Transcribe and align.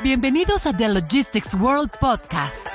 Bienvenidos 0.00 0.66
a 0.66 0.76
The 0.76 0.88
Logistics 0.88 1.54
World 1.54 1.90
Podcast, 2.00 2.66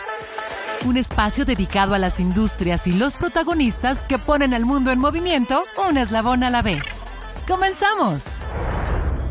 un 0.85 0.95
espacio 0.95 1.43
dedicado 1.43 1.93
a 1.93 1.99
las 1.99 2.21
industrias 2.21 2.87
y 2.87 2.93
los 2.93 3.17
protagonistas 3.17 4.03
que 4.03 4.17
ponen 4.17 4.53
al 4.53 4.65
mundo 4.65 4.91
en 4.91 4.99
movimiento 4.99 5.65
un 5.89 5.97
eslabón 5.97 6.43
a 6.43 6.49
la 6.49 6.61
vez. 6.61 7.03
¡Comenzamos! 7.45 8.43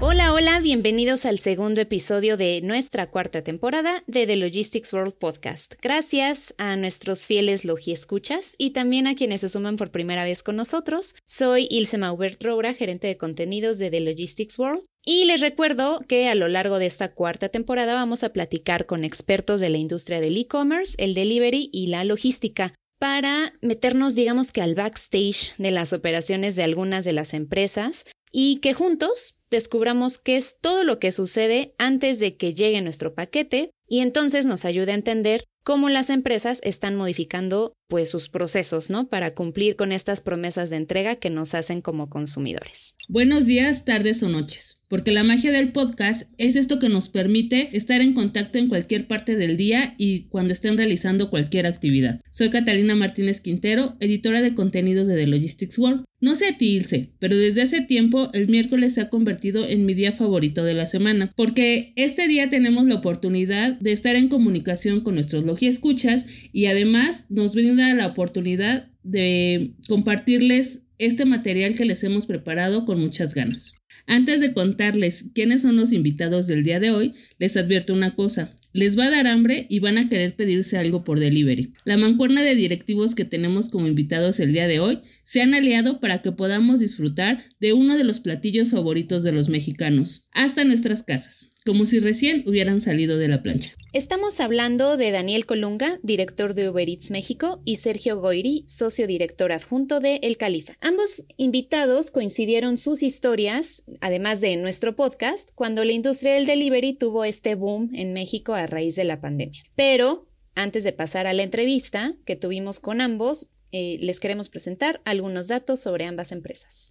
Hola, 0.01 0.35
hola, 0.35 0.61
bienvenidos 0.61 1.25
al 1.25 1.39
segundo 1.39 1.81
episodio 1.81 2.37
de 2.37 2.61
nuestra 2.61 3.11
cuarta 3.11 3.43
temporada 3.43 4.05
de 4.07 4.27
The 4.27 4.37
Logistics 4.37 4.93
World 4.93 5.15
Podcast. 5.15 5.77
Gracias 5.81 6.55
a 6.59 6.77
nuestros 6.77 7.25
fieles 7.25 7.65
escuchas 7.87 8.57
y 8.59 8.71
también 8.71 9.07
a 9.07 9.15
quienes 9.15 9.41
se 9.41 9.49
suman 9.49 9.77
por 9.77 9.91
primera 9.91 10.25
vez 10.25 10.43
con 10.43 10.57
nosotros. 10.57 11.15
Soy 11.25 11.67
Ilse 11.71 11.97
Maubert 11.97 12.43
Roura, 12.43 12.75
gerente 12.75 13.07
de 13.07 13.17
contenidos 13.17 13.79
de 13.79 13.91
The 13.91 14.01
Logistics 14.01 14.59
World. 14.59 14.85
Y 15.09 15.25
les 15.27 15.41
recuerdo 15.41 16.01
que 16.09 16.29
a 16.29 16.35
lo 16.35 16.49
largo 16.49 16.81
de 16.81 16.87
esta 16.87 17.15
cuarta 17.15 17.49
temporada 17.49 17.95
vamos 17.95 18.25
a 18.25 18.33
platicar 18.33 18.87
con 18.87 19.05
expertos 19.05 19.61
de 19.61 19.71
la 19.71 19.79
industria 19.79 20.21
del 20.21 20.37
e-commerce, 20.37 20.97
el 20.99 21.15
delivery 21.15 21.71
y 21.73 21.87
la 21.87 22.03
logística 22.03 22.75
para 22.99 23.53
meternos, 23.63 24.17
digamos 24.17 24.51
que 24.51 24.63
al 24.63 24.75
backstage 24.75 25.55
de 25.59 25.71
las 25.71 25.93
operaciones 25.93 26.57
de 26.57 26.65
algunas 26.65 27.05
de 27.05 27.13
las 27.13 27.35
empresas 27.35 28.05
y 28.33 28.57
que 28.57 28.75
juntos 28.75 29.39
descubramos 29.49 30.19
qué 30.19 30.37
es 30.37 30.59
todo 30.61 30.83
lo 30.83 30.99
que 30.99 31.13
sucede 31.13 31.77
antes 31.79 32.19
de 32.19 32.37
que 32.37 32.53
llegue 32.53 32.83
nuestro 32.83 33.15
paquete 33.15 33.71
y 33.89 34.01
entonces 34.01 34.47
nos 34.47 34.65
ayude 34.65 34.93
a 34.93 34.97
entender 34.97 35.43
cómo 35.67 35.89
las 35.89 36.11
empresas 36.11 36.61
están 36.63 36.95
modificando 36.95 37.75
pues 37.89 38.11
sus 38.11 38.29
procesos, 38.29 38.89
¿no? 38.89 39.09
Para 39.09 39.35
cumplir 39.35 39.75
con 39.77 39.93
estas 39.93 40.21
promesas 40.21 40.71
de 40.71 40.77
entrega 40.77 41.17
que 41.17 41.31
nos 41.31 41.55
hacen 41.55 41.81
como 41.81 42.09
consumidores. 42.09 42.95
Buenos 43.09 43.47
días, 43.47 43.85
tardes 43.85 44.23
o 44.23 44.29
noches, 44.29 44.85
porque 44.89 45.13
la 45.13 45.25
magia 45.25 45.53
del 45.53 45.73
podcast 45.73 46.31
es 46.39 46.57
esto 46.57 46.79
que 46.79 46.89
nos 46.89 47.09
permite 47.09 47.77
estar 47.77 48.01
en 48.01 48.13
contacto 48.13 48.59
en 48.59 48.69
cualquier 48.69 49.07
parte 49.07 49.37
del 49.37 49.57
día 49.57 49.95
y 49.99 50.29
cuando 50.29 50.53
estén 50.53 50.77
realizando 50.77 51.31
cualquier 51.31 51.67
actividad. 51.67 52.21
Soy 52.31 52.51
Catalina 52.51 52.95
Martínez 52.95 53.41
Quintero, 53.41 53.97
editora 54.01 54.43
de 54.43 54.55
contenidos 54.55 55.07
de 55.07 55.17
The 55.17 55.27
Logistics 55.27 55.79
World. 55.79 56.05
No 56.21 56.35
sé 56.35 56.47
a 56.47 56.59
ti, 56.59 56.77
Ilse, 56.77 57.13
pero 57.19 57.37
desde 57.37 57.63
hace 57.63 57.83
tiempo 57.83 58.31
el 58.33 58.49
miércoles 58.49 58.95
se 58.95 59.03
ha 59.03 59.11
convertido 59.11 59.67
en 59.67 59.85
mi 59.85 59.95
día 59.95 60.13
favorito 60.13 60.65
de 60.65 60.75
la 60.75 60.87
semana, 60.87 61.33
porque 61.37 61.93
este 61.95 62.27
día 62.27 62.49
tenemos 62.51 62.87
la 62.87 62.97
oportunidad 62.97 63.76
de 63.81 63.93
estar 63.93 64.17
en 64.17 64.29
comunicación 64.29 65.01
con 65.01 65.15
nuestros 65.15 65.45
escuchas 65.63 66.27
y 66.53 66.67
además 66.67 67.27
nos 67.29 67.55
brinda 67.55 67.95
la 67.95 68.07
oportunidad 68.07 68.89
de 69.03 69.73
compartirles 69.89 70.83
este 70.99 71.25
material 71.25 71.75
que 71.75 71.85
les 71.85 72.03
hemos 72.05 72.27
preparado 72.27 72.85
con 72.85 73.01
muchas 73.01 73.35
ganas. 73.35 73.75
Antes 74.07 74.41
de 74.41 74.53
contarles 74.53 75.27
quiénes 75.35 75.63
son 75.63 75.77
los 75.77 75.93
invitados 75.93 76.47
del 76.47 76.63
día 76.63 76.79
de 76.79 76.91
hoy, 76.91 77.15
les 77.39 77.57
advierto 77.57 77.93
una 77.93 78.15
cosa. 78.15 78.55
Les 78.73 78.97
va 78.97 79.07
a 79.07 79.11
dar 79.11 79.27
hambre 79.27 79.67
y 79.69 79.81
van 79.81 79.99
a 79.99 80.09
querer 80.09 80.37
pedirse 80.37 80.79
algo 80.79 81.03
por 81.03 81.19
delivery. 81.19 81.73
La 81.85 81.97
mancuerna 81.97 82.43
de 82.43 82.55
directivos 82.55 83.15
que 83.15 83.25
tenemos 83.25 83.69
como 83.69 83.89
invitados 83.89 84.39
el 84.39 84.53
día 84.53 84.69
de 84.69 84.81
hoy 84.81 85.01
se 85.25 85.43
han 85.43 85.55
aliado 85.55 85.99
para 85.99 86.23
que 86.23 86.31
podamos 86.31 86.81
disfrutar 86.81 87.43
de 87.59 87.73
uno 87.73 87.97
de 87.97 88.05
los 88.05 88.21
platillos 88.21 88.71
favoritos 88.71 89.23
de 89.23 89.33
los 89.33 89.49
mexicanos, 89.49 90.29
hasta 90.33 90.65
nuestras 90.65 91.03
casas 91.03 91.49
como 91.67 91.85
si 91.85 91.99
recién 91.99 92.45
hubieran 92.47 92.81
salido 92.81 93.19
de 93.19 93.29
la 93.29 93.43
plancha. 93.43 93.75
Estamos 93.93 94.41
hablando 94.41 94.97
de 94.97 95.11
Daniel 95.11 95.45
Colunga, 95.45 95.99
director 96.03 96.55
de 96.55 96.71
Uber 96.71 96.89
Eats 96.89 97.11
México, 97.11 97.61
y 97.65 97.77
Sergio 97.77 98.21
Goiri, 98.21 98.65
socio 98.69 99.07
director 99.07 99.53
adjunto 99.53 100.01
de 100.01 100.21
El 100.23 100.37
Califa. 100.37 100.77
Ambos 100.81 101.27
invitados 101.37 102.11
coincidieron 102.11 102.79
sus 102.79 103.03
historias, 103.03 103.83
además 104.01 104.41
de 104.41 104.57
nuestro 104.57 104.97
podcast, 104.97 105.51
cuando 105.55 105.85
la 105.85 105.93
industria 105.93 106.35
del 106.35 106.47
delivery 106.47 106.95
tuvo 106.95 107.25
este 107.25 107.55
boom 107.55 107.91
en 107.95 108.13
México 108.13 108.55
a 108.55 108.67
raíz 108.67 108.95
de 108.95 109.05
la 109.05 109.21
pandemia. 109.21 109.61
Pero 109.75 110.29
antes 110.55 110.85
de 110.85 110.93
pasar 110.93 111.27
a 111.27 111.35
la 111.35 111.43
entrevista 111.43 112.15
que 112.25 112.37
tuvimos 112.37 112.81
con 112.81 113.01
ambos, 113.01 113.51
eh, 113.73 113.99
les 114.01 114.21
queremos 114.21 114.49
presentar 114.49 115.01
algunos 115.05 115.49
datos 115.49 115.81
sobre 115.81 116.07
ambas 116.07 116.33
empresas. 116.33 116.91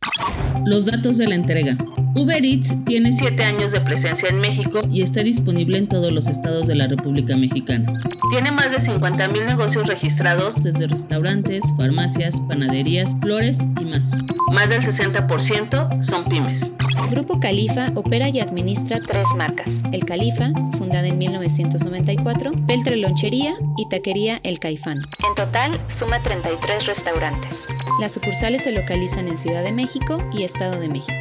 Los 0.65 0.85
datos 0.85 1.17
de 1.17 1.27
la 1.27 1.35
entrega. 1.35 1.77
Uber 2.15 2.43
Eats 2.43 2.75
tiene 2.85 3.11
7 3.11 3.43
años 3.43 3.71
de 3.71 3.81
presencia 3.81 4.29
en 4.29 4.39
México 4.39 4.81
y 4.91 5.01
está 5.01 5.21
disponible 5.23 5.77
en 5.77 5.87
todos 5.87 6.11
los 6.11 6.27
estados 6.27 6.67
de 6.67 6.75
la 6.75 6.87
República 6.87 7.35
Mexicana. 7.37 7.91
Tiene 8.31 8.51
más 8.51 8.71
de 8.71 8.81
50 8.81 9.27
mil 9.29 9.45
negocios 9.45 9.87
registrados 9.87 10.63
desde 10.63 10.87
restaurantes, 10.87 11.63
farmacias, 11.77 12.41
panaderías, 12.41 13.11
flores 13.21 13.59
y 13.79 13.85
más. 13.85 14.11
Más 14.51 14.69
del 14.69 14.81
60% 14.81 16.03
son 16.03 16.25
pymes. 16.25 16.61
Grupo 17.09 17.39
Califa 17.39 17.91
opera 17.95 18.29
y 18.29 18.39
administra 18.39 18.97
tres 18.99 19.25
marcas. 19.35 19.67
El 19.91 20.05
Califa, 20.05 20.51
fundada 20.77 21.07
en 21.07 21.17
1994, 21.17 22.51
Peltre 22.67 22.95
Lonchería 22.97 23.55
y 23.77 23.87
Taquería 23.89 24.39
El 24.43 24.59
Caifán. 24.59 24.97
En 25.27 25.35
total, 25.35 25.71
suma 25.87 26.21
33 26.21 26.59
tres 26.61 26.85
restaurantes. 26.85 27.57
Las 27.99 28.13
sucursales 28.13 28.63
se 28.63 28.71
localizan 28.71 29.27
en 29.27 29.37
Ciudad 29.37 29.63
de 29.63 29.71
México 29.71 30.21
y 30.33 30.43
Estado 30.43 30.79
de 30.79 30.89
México. 30.89 31.13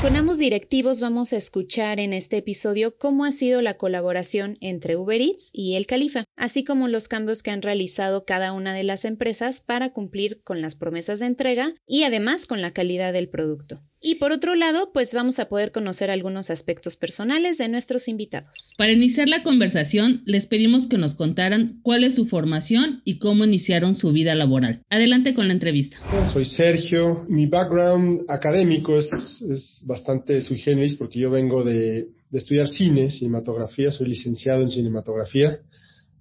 Con 0.00 0.16
ambos 0.16 0.38
directivos 0.38 1.00
vamos 1.00 1.32
a 1.32 1.36
escuchar 1.36 2.00
en 2.00 2.12
este 2.12 2.38
episodio 2.38 2.96
cómo 2.96 3.24
ha 3.24 3.32
sido 3.32 3.62
la 3.62 3.74
colaboración 3.74 4.54
entre 4.60 4.96
Uber 4.96 5.20
Eats 5.20 5.50
y 5.52 5.76
El 5.76 5.86
Califa, 5.86 6.24
así 6.36 6.64
como 6.64 6.88
los 6.88 7.08
cambios 7.08 7.42
que 7.42 7.50
han 7.50 7.62
realizado 7.62 8.24
cada 8.24 8.52
una 8.52 8.74
de 8.74 8.82
las 8.82 9.04
empresas 9.04 9.60
para 9.60 9.92
cumplir 9.92 10.42
con 10.42 10.60
las 10.60 10.74
promesas 10.74 11.20
de 11.20 11.26
entrega 11.26 11.74
y 11.86 12.04
además 12.04 12.46
con 12.46 12.60
la 12.62 12.72
calidad 12.72 13.12
del 13.12 13.28
producto. 13.28 13.80
Y 14.04 14.16
por 14.16 14.32
otro 14.32 14.56
lado, 14.56 14.90
pues 14.92 15.14
vamos 15.14 15.38
a 15.38 15.48
poder 15.48 15.70
conocer 15.70 16.10
algunos 16.10 16.50
aspectos 16.50 16.96
personales 16.96 17.58
de 17.58 17.68
nuestros 17.68 18.08
invitados. 18.08 18.74
Para 18.76 18.90
iniciar 18.90 19.28
la 19.28 19.44
conversación, 19.44 20.22
les 20.26 20.46
pedimos 20.46 20.88
que 20.88 20.98
nos 20.98 21.14
contaran 21.14 21.78
cuál 21.82 22.02
es 22.02 22.16
su 22.16 22.26
formación 22.26 23.00
y 23.04 23.20
cómo 23.20 23.44
iniciaron 23.44 23.94
su 23.94 24.12
vida 24.12 24.34
laboral. 24.34 24.82
Adelante 24.90 25.34
con 25.34 25.46
la 25.46 25.54
entrevista. 25.54 25.98
Soy 26.32 26.44
Sergio. 26.44 27.24
Mi 27.28 27.46
background 27.46 28.24
académico 28.28 28.98
es, 28.98 29.12
es 29.42 29.80
bastante 29.84 30.40
sui 30.40 30.58
generis 30.58 30.96
porque 30.96 31.20
yo 31.20 31.30
vengo 31.30 31.62
de, 31.62 32.08
de 32.32 32.38
estudiar 32.38 32.66
cine, 32.66 33.08
cinematografía, 33.08 33.92
soy 33.92 34.08
licenciado 34.08 34.62
en 34.62 34.70
cinematografía, 34.70 35.60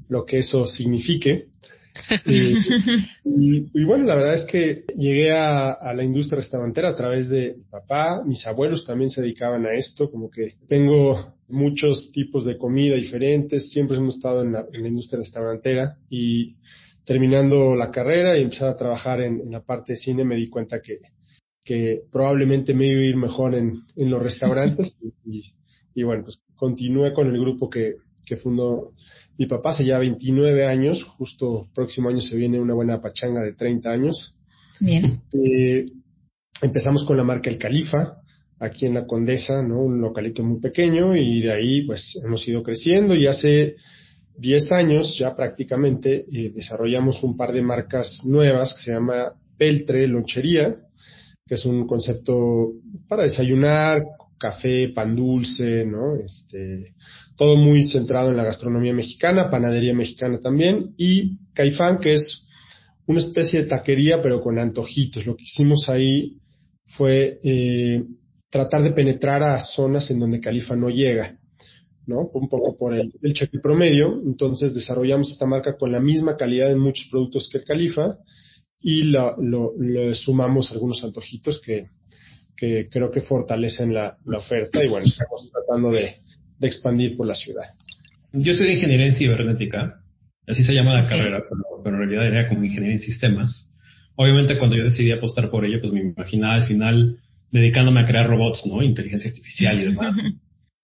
lo 0.07 0.25
que 0.25 0.39
eso 0.39 0.67
signifique. 0.67 1.47
y, 3.25 3.83
bueno, 3.83 4.05
la 4.05 4.15
verdad 4.15 4.35
es 4.35 4.45
que 4.45 4.85
llegué 4.95 5.31
a, 5.31 5.93
la 5.93 6.03
industria 6.03 6.37
restaurantera 6.37 6.89
a 6.89 6.95
través 6.95 7.29
de 7.29 7.57
papá, 7.69 8.23
mis 8.25 8.45
abuelos 8.47 8.85
también 8.85 9.09
se 9.09 9.21
dedicaban 9.21 9.65
a 9.65 9.73
esto, 9.73 10.09
como 10.09 10.29
que 10.29 10.55
tengo 10.67 11.35
muchos 11.47 12.11
tipos 12.11 12.45
de 12.45 12.57
comida 12.57 12.95
diferentes, 12.95 13.71
siempre 13.71 13.97
hemos 13.97 14.15
estado 14.15 14.41
en 14.41 14.53
la, 14.53 14.65
industria 14.73 15.19
restaurantera 15.19 15.97
y 16.09 16.55
terminando 17.05 17.75
la 17.75 17.91
carrera 17.91 18.37
y 18.37 18.43
empezar 18.43 18.69
a 18.69 18.77
trabajar 18.77 19.21
en, 19.21 19.51
la 19.51 19.61
parte 19.61 19.93
de 19.93 19.99
cine 19.99 20.23
me 20.23 20.35
di 20.35 20.47
cuenta 20.47 20.81
que, 20.81 20.99
que 21.63 22.03
probablemente 22.11 22.73
me 22.73 22.87
iba 22.87 23.01
a 23.01 23.05
ir 23.05 23.17
mejor 23.17 23.55
en, 23.55 23.73
los 23.95 24.21
restaurantes. 24.21 24.97
Y, 25.93 26.03
bueno, 26.03 26.23
pues 26.23 26.39
continué 26.55 27.13
con 27.13 27.27
el 27.27 27.37
grupo 27.37 27.69
que, 27.69 27.95
que 28.25 28.37
fundó 28.37 28.93
mi 29.41 29.47
papá 29.47 29.71
hace 29.71 29.83
ya 29.83 29.97
29 29.97 30.67
años, 30.67 31.03
justo 31.03 31.67
próximo 31.73 32.09
año 32.09 32.21
se 32.21 32.37
viene 32.37 32.59
una 32.59 32.75
buena 32.75 33.01
pachanga 33.01 33.41
de 33.41 33.53
30 33.53 33.89
años. 33.89 34.35
Bien. 34.79 35.19
Eh, 35.33 35.83
empezamos 36.61 37.03
con 37.05 37.17
la 37.17 37.23
marca 37.23 37.49
El 37.49 37.57
Califa, 37.57 38.17
aquí 38.59 38.85
en 38.85 38.93
la 38.93 39.07
Condesa, 39.07 39.63
¿no? 39.63 39.81
Un 39.81 39.99
localito 39.99 40.43
muy 40.43 40.59
pequeño 40.59 41.15
y 41.15 41.41
de 41.41 41.53
ahí 41.53 41.81
pues 41.87 42.21
hemos 42.23 42.47
ido 42.47 42.61
creciendo 42.61 43.15
y 43.15 43.25
hace 43.25 43.77
10 44.37 44.71
años 44.73 45.17
ya 45.17 45.35
prácticamente 45.35 46.23
eh, 46.31 46.51
desarrollamos 46.53 47.23
un 47.23 47.35
par 47.35 47.51
de 47.51 47.63
marcas 47.63 48.21
nuevas 48.25 48.75
que 48.75 48.81
se 48.81 48.91
llama 48.91 49.33
Peltre 49.57 50.07
Lonchería, 50.07 50.75
que 51.47 51.55
es 51.55 51.65
un 51.65 51.87
concepto 51.87 52.73
para 53.07 53.23
desayunar, 53.23 54.03
café, 54.37 54.89
pan 54.89 55.15
dulce, 55.15 55.83
¿no? 55.83 56.15
Este, 56.15 56.93
todo 57.41 57.57
muy 57.57 57.81
centrado 57.81 58.29
en 58.29 58.37
la 58.37 58.43
gastronomía 58.43 58.93
mexicana, 58.93 59.49
panadería 59.49 59.95
mexicana 59.95 60.39
también, 60.39 60.93
y 60.95 61.39
Caifán, 61.55 61.97
que 61.97 62.13
es 62.13 62.47
una 63.07 63.17
especie 63.17 63.63
de 63.63 63.67
taquería, 63.67 64.21
pero 64.21 64.43
con 64.43 64.59
antojitos. 64.59 65.25
Lo 65.25 65.35
que 65.35 65.45
hicimos 65.45 65.89
ahí 65.89 66.37
fue 66.85 67.39
eh, 67.43 68.03
tratar 68.47 68.83
de 68.83 68.91
penetrar 68.91 69.41
a 69.41 69.59
zonas 69.59 70.11
en 70.11 70.19
donde 70.19 70.39
Califa 70.39 70.75
no 70.75 70.91
llega, 70.91 71.39
¿no? 72.05 72.29
Un 72.31 72.47
poco 72.47 72.77
por 72.77 72.93
el, 72.93 73.11
el 73.23 73.33
cheque 73.33 73.57
promedio. 73.57 74.21
Entonces 74.23 74.75
desarrollamos 74.75 75.31
esta 75.31 75.47
marca 75.47 75.77
con 75.77 75.91
la 75.91 75.99
misma 75.99 76.37
calidad 76.37 76.71
en 76.71 76.77
muchos 76.77 77.07
productos 77.09 77.49
que 77.51 77.57
el 77.57 77.63
Califa 77.63 78.19
y 78.79 79.05
lo, 79.05 79.35
sumamos 80.13 80.71
algunos 80.71 81.03
antojitos 81.03 81.59
que, 81.59 81.87
que 82.55 82.87
creo 82.87 83.09
que 83.09 83.21
fortalecen 83.21 83.95
la, 83.95 84.15
la 84.25 84.37
oferta 84.37 84.83
y 84.83 84.89
bueno, 84.89 85.07
estamos 85.07 85.49
tratando 85.51 85.89
de, 85.89 86.17
de 86.61 86.67
expandir 86.67 87.17
por 87.17 87.25
la 87.25 87.33
ciudad. 87.33 87.65
Yo 88.31 88.51
estudié 88.51 88.73
ingeniería 88.73 89.07
en 89.07 89.13
cibernética, 89.13 90.03
así 90.47 90.63
se 90.63 90.73
llama 90.73 90.93
la 90.93 91.07
carrera, 91.07 91.43
pero, 91.83 91.97
en 91.97 91.97
realidad 91.97 92.27
era 92.27 92.47
como 92.47 92.63
ingeniería 92.63 92.97
en 92.97 93.01
sistemas. 93.01 93.73
Obviamente 94.15 94.57
cuando 94.57 94.77
yo 94.77 94.83
decidí 94.83 95.11
apostar 95.11 95.49
por 95.49 95.65
ello, 95.65 95.81
pues 95.81 95.91
me 95.91 96.01
imaginaba 96.01 96.53
al 96.53 96.63
final 96.65 97.17
dedicándome 97.49 98.01
a 98.01 98.05
crear 98.05 98.27
robots, 98.29 98.65
¿no? 98.67 98.83
Inteligencia 98.83 99.29
artificial 99.29 99.81
y 99.81 99.85
demás. 99.85 100.15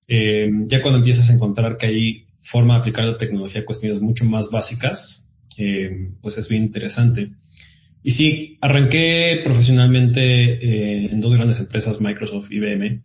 Eh, 0.07 0.49
ya 0.67 0.81
cuando 0.81 0.99
empiezas 0.99 1.29
a 1.29 1.33
encontrar 1.33 1.77
que 1.77 1.87
hay 1.87 2.25
forma 2.41 2.75
de 2.75 2.79
aplicar 2.79 3.05
la 3.05 3.17
tecnología 3.17 3.61
a 3.61 3.65
cuestiones 3.65 4.01
mucho 4.01 4.25
más 4.25 4.49
básicas, 4.49 5.35
eh, 5.57 6.09
pues 6.21 6.37
es 6.37 6.49
bien 6.49 6.63
interesante. 6.63 7.29
Y 8.01 8.11
sí, 8.11 8.57
arranqué 8.61 9.41
profesionalmente 9.43 10.21
eh, 10.21 11.09
en 11.11 11.21
dos 11.21 11.33
grandes 11.33 11.59
empresas, 11.59 12.01
Microsoft 12.01 12.51
y 12.51 12.55
IBM, 12.55 13.03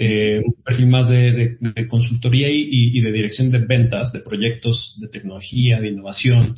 eh, 0.00 0.40
un 0.44 0.54
perfil 0.62 0.86
más 0.86 1.08
de, 1.08 1.58
consultoría 1.88 2.48
y, 2.48 3.00
de 3.00 3.10
dirección 3.10 3.50
de 3.50 3.58
ventas, 3.58 4.12
de 4.12 4.20
proyectos 4.20 4.96
de 5.00 5.08
tecnología, 5.08 5.80
de 5.80 5.88
innovación. 5.88 6.54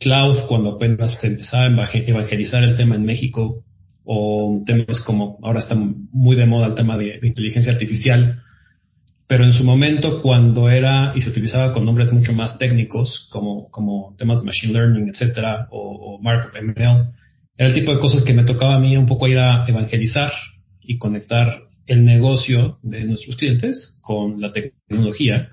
cloud, 0.00 0.46
cuando 0.48 0.70
apenas 0.70 1.20
se 1.20 1.26
empezaba 1.26 1.64
a 1.64 1.90
evangelizar 1.92 2.64
el 2.64 2.76
tema 2.76 2.96
en 2.96 3.04
México, 3.04 3.64
o 4.04 4.62
temas 4.64 5.00
como 5.00 5.38
ahora 5.42 5.60
está 5.60 5.74
muy 5.74 6.36
de 6.36 6.46
moda 6.46 6.66
el 6.68 6.74
tema 6.74 6.96
de 6.96 7.20
inteligencia 7.22 7.72
artificial, 7.72 8.40
pero 9.26 9.44
en 9.44 9.52
su 9.52 9.62
momento 9.64 10.20
cuando 10.22 10.68
era 10.68 11.12
y 11.14 11.20
se 11.20 11.30
utilizaba 11.30 11.72
con 11.72 11.84
nombres 11.84 12.12
mucho 12.12 12.32
más 12.32 12.58
técnicos 12.58 13.28
como, 13.30 13.70
como 13.70 14.14
temas 14.18 14.40
de 14.40 14.46
machine 14.46 14.72
learning, 14.72 15.08
etcétera, 15.08 15.68
o, 15.70 16.16
o 16.16 16.22
markup 16.22 16.56
ML, 16.56 17.12
era 17.56 17.68
el 17.68 17.74
tipo 17.74 17.92
de 17.92 18.00
cosas 18.00 18.24
que 18.24 18.32
me 18.32 18.44
tocaba 18.44 18.76
a 18.76 18.80
mí 18.80 18.96
un 18.96 19.06
poco 19.06 19.28
ir 19.28 19.38
a 19.38 19.66
evangelizar 19.68 20.32
y 20.84 20.98
conectar 20.98 21.62
el 21.86 22.04
negocio 22.04 22.78
de 22.82 23.04
nuestros 23.04 23.36
clientes 23.36 24.00
con 24.02 24.40
la 24.40 24.52
tecnología, 24.52 25.50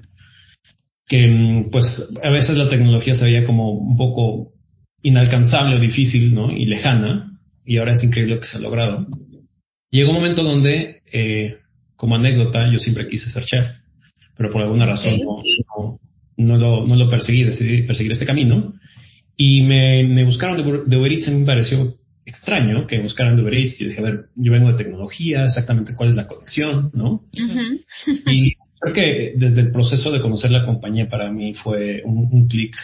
que 1.07 1.27
mm, 1.27 1.69
pues 1.71 2.07
a 2.23 2.29
veces 2.29 2.57
la 2.57 2.69
tecnología 2.69 3.13
se 3.13 3.25
veía 3.25 3.45
como 3.45 3.71
un 3.71 3.97
poco 3.97 4.53
inalcanzable 5.01 5.77
o 5.77 5.79
difícil, 5.79 6.33
¿no? 6.33 6.51
Y 6.51 6.65
lejana, 6.65 7.39
y 7.65 7.77
ahora 7.77 7.93
es 7.93 8.03
increíble 8.03 8.35
lo 8.35 8.41
que 8.41 8.47
se 8.47 8.57
ha 8.57 8.61
logrado. 8.61 9.07
Llegó 9.91 10.09
un 10.11 10.17
momento 10.17 10.43
donde 10.43 11.01
eh, 11.11 11.57
como 11.95 12.15
anécdota, 12.15 12.71
yo 12.71 12.79
siempre 12.79 13.07
quise 13.07 13.29
ser 13.29 13.43
chef, 13.43 13.67
pero 14.37 14.49
por 14.49 14.61
alguna 14.61 14.85
razón 14.85 15.19
no, 16.37 16.57
lo, 16.57 16.87
no 16.87 16.95
lo 16.95 17.09
perseguí, 17.09 17.43
decidí 17.43 17.83
perseguir 17.83 18.13
este 18.13 18.25
camino. 18.25 18.73
Y 19.35 19.63
me, 19.63 20.03
me 20.03 20.23
buscaron 20.23 20.57
de, 20.87 20.97
Uber 20.97 21.11
Eats 21.11 21.27
y 21.27 21.31
me 21.35 21.45
pareció 21.45 21.98
extraño 22.29 22.87
que 22.87 22.99
buscaran 22.99 23.35
de 23.35 23.41
Uber 23.41 23.53
Eats 23.53 23.81
y 23.81 23.85
dije, 23.85 23.99
a 23.99 24.03
ver, 24.03 24.25
yo 24.35 24.51
vengo 24.51 24.71
de 24.71 24.83
tecnología, 24.83 25.45
exactamente 25.45 25.95
cuál 25.95 26.09
es 26.09 26.15
la 26.15 26.27
conexión, 26.27 26.91
¿no? 26.93 27.25
Y 28.25 28.53
creo 28.79 28.93
que 28.93 29.33
desde 29.35 29.61
el 29.61 29.71
proceso 29.71 30.11
de 30.11 30.21
conocer 30.21 30.51
la 30.51 30.65
compañía 30.65 31.09
para 31.09 31.31
mí 31.31 31.53
fue 31.53 32.01
un, 32.05 32.29
un 32.31 32.47
clic 32.47 32.75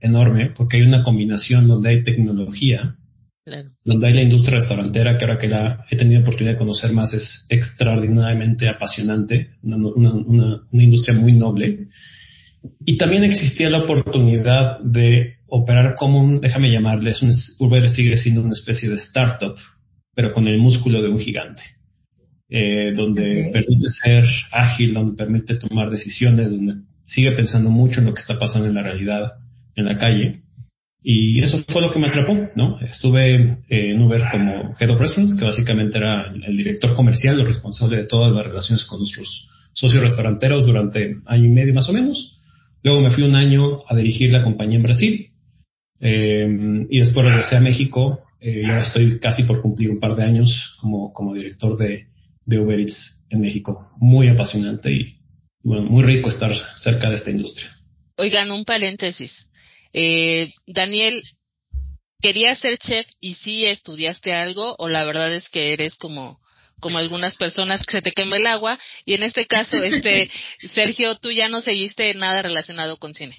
enorme 0.00 0.50
porque 0.50 0.78
hay 0.78 0.82
una 0.82 1.02
combinación 1.02 1.68
donde 1.68 1.90
hay 1.90 2.02
tecnología 2.02 2.96
donde 3.84 4.06
hay 4.06 4.14
la 4.14 4.22
industria 4.22 4.58
restaurantera, 4.58 5.18
que 5.18 5.24
ahora 5.24 5.38
que 5.38 5.48
la 5.48 5.84
he 5.90 5.96
tenido 5.96 6.22
oportunidad 6.22 6.54
de 6.54 6.58
conocer 6.58 6.92
más, 6.92 7.12
es 7.12 7.44
extraordinariamente 7.50 8.68
apasionante, 8.68 9.50
una, 9.62 10.62
industria 10.72 11.18
muy 11.18 11.34
noble. 11.34 11.88
Y 12.86 12.96
también 12.96 13.24
existía 13.24 13.68
la 13.68 13.82
oportunidad 13.82 14.80
de 14.80 15.36
operar 15.56 15.94
como 15.96 16.20
un, 16.20 16.40
déjame 16.40 16.70
llamarles, 16.70 17.22
un, 17.22 17.32
Uber 17.58 17.88
sigue 17.88 18.16
siendo 18.16 18.42
una 18.42 18.52
especie 18.52 18.88
de 18.88 18.96
startup, 18.96 19.56
pero 20.14 20.32
con 20.32 20.48
el 20.48 20.58
músculo 20.58 21.02
de 21.02 21.08
un 21.08 21.18
gigante. 21.18 21.62
Eh, 22.50 22.92
donde 22.94 23.50
permite 23.52 23.88
ser 23.88 24.24
ágil, 24.52 24.92
donde 24.92 25.16
permite 25.16 25.56
tomar 25.56 25.90
decisiones, 25.90 26.52
donde 26.52 26.74
sigue 27.04 27.32
pensando 27.32 27.70
mucho 27.70 28.00
en 28.00 28.06
lo 28.06 28.14
que 28.14 28.20
está 28.20 28.38
pasando 28.38 28.68
en 28.68 28.74
la 28.74 28.82
realidad, 28.82 29.32
en 29.74 29.86
la 29.86 29.98
calle 29.98 30.44
y 31.06 31.42
eso 31.42 31.62
fue 31.68 31.82
lo 31.82 31.92
que 31.92 31.98
me 31.98 32.08
atrapó, 32.08 32.48
¿no? 32.56 32.80
Estuve 32.80 33.34
eh, 33.68 33.90
en 33.90 34.00
Uber 34.00 34.22
como 34.32 34.74
Head 34.80 34.90
of 34.90 34.98
Restaurants, 34.98 35.38
que 35.38 35.44
básicamente 35.44 35.98
era 35.98 36.28
el 36.28 36.56
director 36.56 36.96
comercial, 36.96 37.38
el 37.38 37.46
responsable 37.46 37.98
de 37.98 38.06
todas 38.06 38.32
las 38.32 38.46
relaciones 38.46 38.86
con 38.86 39.00
nuestros 39.00 39.46
socios 39.74 40.02
restauranteros 40.02 40.64
durante 40.64 41.18
año 41.26 41.44
y 41.44 41.50
medio 41.50 41.74
más 41.74 41.90
o 41.90 41.92
menos. 41.92 42.40
Luego 42.82 43.02
me 43.02 43.10
fui 43.10 43.22
un 43.22 43.36
año 43.36 43.82
a 43.86 43.94
dirigir 43.94 44.32
la 44.32 44.42
compañía 44.42 44.76
en 44.76 44.82
Brasil. 44.82 45.28
Eh, 46.06 46.86
y 46.90 46.98
después 46.98 47.26
regresé 47.26 47.56
a 47.56 47.60
México. 47.60 48.20
Eh, 48.40 48.60
y 48.62 48.64
ahora 48.66 48.82
estoy 48.82 49.18
casi 49.18 49.44
por 49.44 49.62
cumplir 49.62 49.90
un 49.90 49.98
par 49.98 50.14
de 50.14 50.24
años 50.24 50.76
como, 50.80 51.12
como 51.14 51.32
director 51.32 51.78
de, 51.78 52.08
de 52.44 52.60
Uber 52.60 52.78
Eats 52.78 53.26
en 53.30 53.40
México. 53.40 53.88
Muy 53.96 54.28
apasionante 54.28 54.92
y 54.92 55.18
bueno, 55.62 55.84
muy 55.84 56.04
rico 56.04 56.28
estar 56.28 56.54
cerca 56.76 57.08
de 57.08 57.16
esta 57.16 57.30
industria. 57.30 57.74
Oigan, 58.18 58.52
un 58.52 58.66
paréntesis. 58.66 59.48
Eh, 59.94 60.50
Daniel, 60.66 61.22
¿querías 62.20 62.58
ser 62.58 62.76
chef 62.76 63.06
y 63.18 63.34
sí 63.34 63.64
estudiaste 63.64 64.34
algo 64.34 64.76
o 64.78 64.88
la 64.88 65.04
verdad 65.04 65.32
es 65.34 65.48
que 65.48 65.72
eres 65.72 65.96
como 65.96 66.38
como 66.80 66.98
algunas 66.98 67.36
personas 67.36 67.86
que 67.86 67.92
se 67.92 68.02
te 68.02 68.10
quema 68.10 68.36
el 68.36 68.46
agua 68.46 68.78
y 69.06 69.14
en 69.14 69.22
este 69.22 69.46
caso 69.46 69.76
este 69.78 70.28
Sergio 70.64 71.14
tú 71.16 71.30
ya 71.30 71.48
no 71.48 71.60
seguiste 71.60 72.12
nada 72.14 72.42
relacionado 72.42 72.98
con 72.98 73.14
cine 73.14 73.36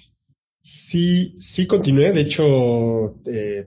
sí 0.96 1.34
sí 1.38 1.66
continué 1.66 2.12
de 2.12 2.20
hecho 2.22 3.16
eh, 3.26 3.66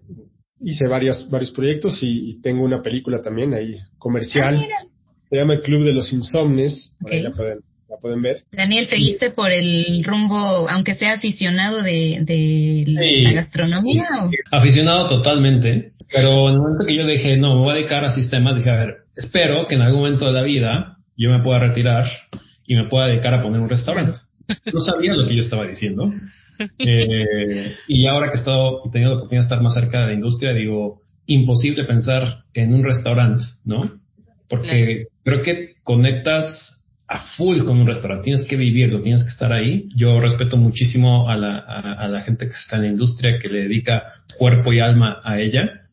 hice 0.62 0.88
varios 0.88 1.30
varios 1.30 1.52
proyectos 1.52 2.00
y, 2.02 2.40
tengo 2.42 2.64
una 2.64 2.82
película 2.82 3.22
también 3.22 3.54
ahí 3.54 3.78
comercial 3.98 4.60
ah, 4.60 4.86
se 5.30 5.36
llama 5.36 5.56
el 5.56 5.62
Club 5.62 5.84
de 5.84 5.94
los 5.94 6.12
Insomnes 6.12 6.98
pueden 7.02 7.62
la 7.90 7.98
pueden 7.98 8.22
ver. 8.22 8.44
Daniel, 8.52 8.86
¿seguiste 8.86 9.32
por 9.32 9.52
el 9.52 10.04
rumbo, 10.04 10.38
aunque 10.70 10.94
sea 10.94 11.14
aficionado 11.14 11.82
de, 11.82 12.86
la 12.88 13.34
gastronomía? 13.34 14.08
Aficionado 14.52 15.10
totalmente, 15.10 15.94
pero 16.12 16.50
en 16.50 16.56
el 16.56 16.60
momento 16.60 16.86
que 16.86 16.96
yo 16.96 17.08
dije, 17.08 17.38
no, 17.38 17.56
me 17.56 17.62
voy 17.62 17.72
a 17.72 17.76
dedicar 17.76 18.06
a 18.06 18.12
sistemas, 18.12 18.58
dije, 18.58 18.70
a 18.70 18.76
ver, 18.76 18.96
espero 19.16 19.66
que 19.66 19.76
en 19.76 19.82
algún 19.82 20.02
momento 20.02 20.26
de 20.26 20.34
la 20.34 20.44
vida 20.44 20.98
yo 21.18 21.32
me 21.32 21.40
pueda 21.40 21.60
retirar 21.60 22.06
y 22.66 22.76
me 22.76 22.86
pueda 22.86 23.08
dedicar 23.08 23.34
a 23.34 23.42
poner 23.42 23.60
un 23.60 23.70
restaurante. 23.70 24.18
No 24.74 24.80
sabía 24.80 25.14
lo 25.14 25.28
que 25.28 25.36
yo 25.36 25.42
estaba 25.42 25.68
diciendo. 25.68 26.12
Eh, 26.80 27.76
y 27.88 28.06
ahora 28.08 28.28
que 28.28 28.38
he 28.38 28.40
estado 28.40 28.82
teniendo 28.92 29.16
la 29.16 29.20
oportunidad 29.20 29.44
de 29.44 29.46
estar 29.46 29.62
más 29.62 29.74
cerca 29.74 30.02
de 30.02 30.08
la 30.08 30.14
industria, 30.14 30.54
digo, 30.54 31.02
imposible 31.26 31.86
pensar 31.86 32.44
en 32.54 32.74
un 32.74 32.84
restaurante, 32.84 33.44
¿no? 33.66 34.00
Porque 34.48 35.08
creo 35.24 35.42
que 35.42 35.76
conectas 35.84 36.80
a 37.08 37.20
full 37.36 37.64
con 37.64 37.80
un 37.80 37.88
restaurante, 37.88 38.26
tienes 38.26 38.46
que 38.46 38.56
vivirlo, 38.56 39.02
tienes 39.02 39.24
que 39.24 39.30
estar 39.30 39.52
ahí. 39.52 39.90
Yo 39.96 40.20
respeto 40.20 40.58
muchísimo 40.58 41.28
a 41.30 41.36
la, 41.36 41.58
a, 41.58 42.08
la 42.08 42.22
gente 42.22 42.46
que 42.46 42.52
está 42.52 42.76
en 42.76 42.84
la 42.84 42.88
industria, 42.90 43.40
que 43.40 43.50
le 43.50 43.62
dedica 43.64 44.04
cuerpo 44.38 44.72
y 44.74 44.80
alma 44.80 45.20
a 45.24 45.40
ella. 45.40 45.88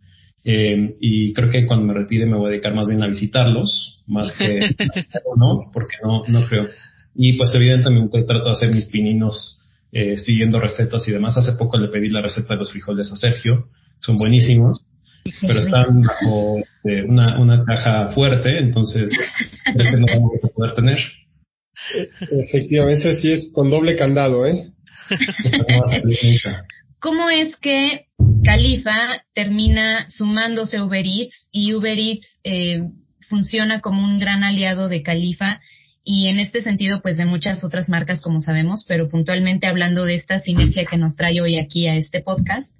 Eh, 0.44 0.96
y 1.00 1.32
creo 1.32 1.50
que 1.50 1.66
cuando 1.66 1.86
me 1.86 1.94
retire 1.94 2.26
me 2.26 2.36
voy 2.36 2.48
a 2.48 2.50
dedicar 2.50 2.74
más 2.74 2.88
bien 2.88 3.02
a 3.02 3.08
visitarlos, 3.08 4.04
más 4.06 4.32
que, 4.32 4.60
¿no? 5.36 5.70
Porque 5.72 5.96
no, 6.02 6.24
no 6.28 6.46
creo. 6.46 6.66
Y 7.14 7.32
pues 7.34 7.54
evidentemente 7.54 8.22
trato 8.24 8.50
de 8.50 8.52
hacer 8.52 8.74
mis 8.74 8.86
pininos 8.86 9.65
eh, 9.92 10.16
siguiendo 10.18 10.60
recetas 10.60 11.06
y 11.08 11.12
demás. 11.12 11.36
Hace 11.36 11.52
poco 11.52 11.78
le 11.78 11.88
pedí 11.88 12.08
la 12.08 12.22
receta 12.22 12.54
de 12.54 12.60
los 12.60 12.70
frijoles 12.70 13.10
a 13.12 13.16
Sergio, 13.16 13.68
son 14.00 14.16
buenísimos 14.16 14.84
pero 15.42 15.60
están 15.60 16.02
bajo 16.02 16.58
eh, 16.84 17.02
una, 17.06 17.38
una 17.40 17.64
caja 17.64 18.08
fuerte, 18.12 18.58
entonces 18.58 19.12
que 19.64 19.96
no 19.96 20.06
vamos 20.06 20.32
a 20.42 20.48
poder 20.48 20.74
tener. 20.74 20.98
Efectivamente, 22.20 23.14
sí 23.16 23.32
es 23.32 23.50
con 23.52 23.70
doble 23.70 23.96
candado, 23.96 24.46
¿eh? 24.46 24.72
¿Cómo 26.98 27.28
es 27.30 27.56
que 27.56 28.06
Califa 28.44 29.24
termina 29.34 30.08
sumándose 30.08 30.78
a 30.78 30.84
Uber 30.84 31.04
Eats 31.04 31.48
y 31.52 31.74
Uber 31.74 31.98
Eats 31.98 32.40
eh, 32.42 32.82
funciona 33.28 33.80
como 33.80 34.02
un 34.02 34.18
gran 34.18 34.42
aliado 34.42 34.88
de 34.88 35.02
Califa 35.02 35.60
y 36.08 36.28
en 36.28 36.38
este 36.38 36.62
sentido 36.62 37.02
pues 37.02 37.16
de 37.16 37.26
muchas 37.26 37.64
otras 37.64 37.88
marcas 37.88 38.20
como 38.20 38.40
sabemos, 38.40 38.84
pero 38.86 39.10
puntualmente 39.10 39.66
hablando 39.66 40.04
de 40.04 40.14
esta 40.14 40.38
sinergia 40.38 40.86
que 40.86 40.96
nos 40.96 41.16
trae 41.16 41.40
hoy 41.40 41.58
aquí 41.58 41.88
a 41.88 41.96
este 41.96 42.20
podcast, 42.20 42.72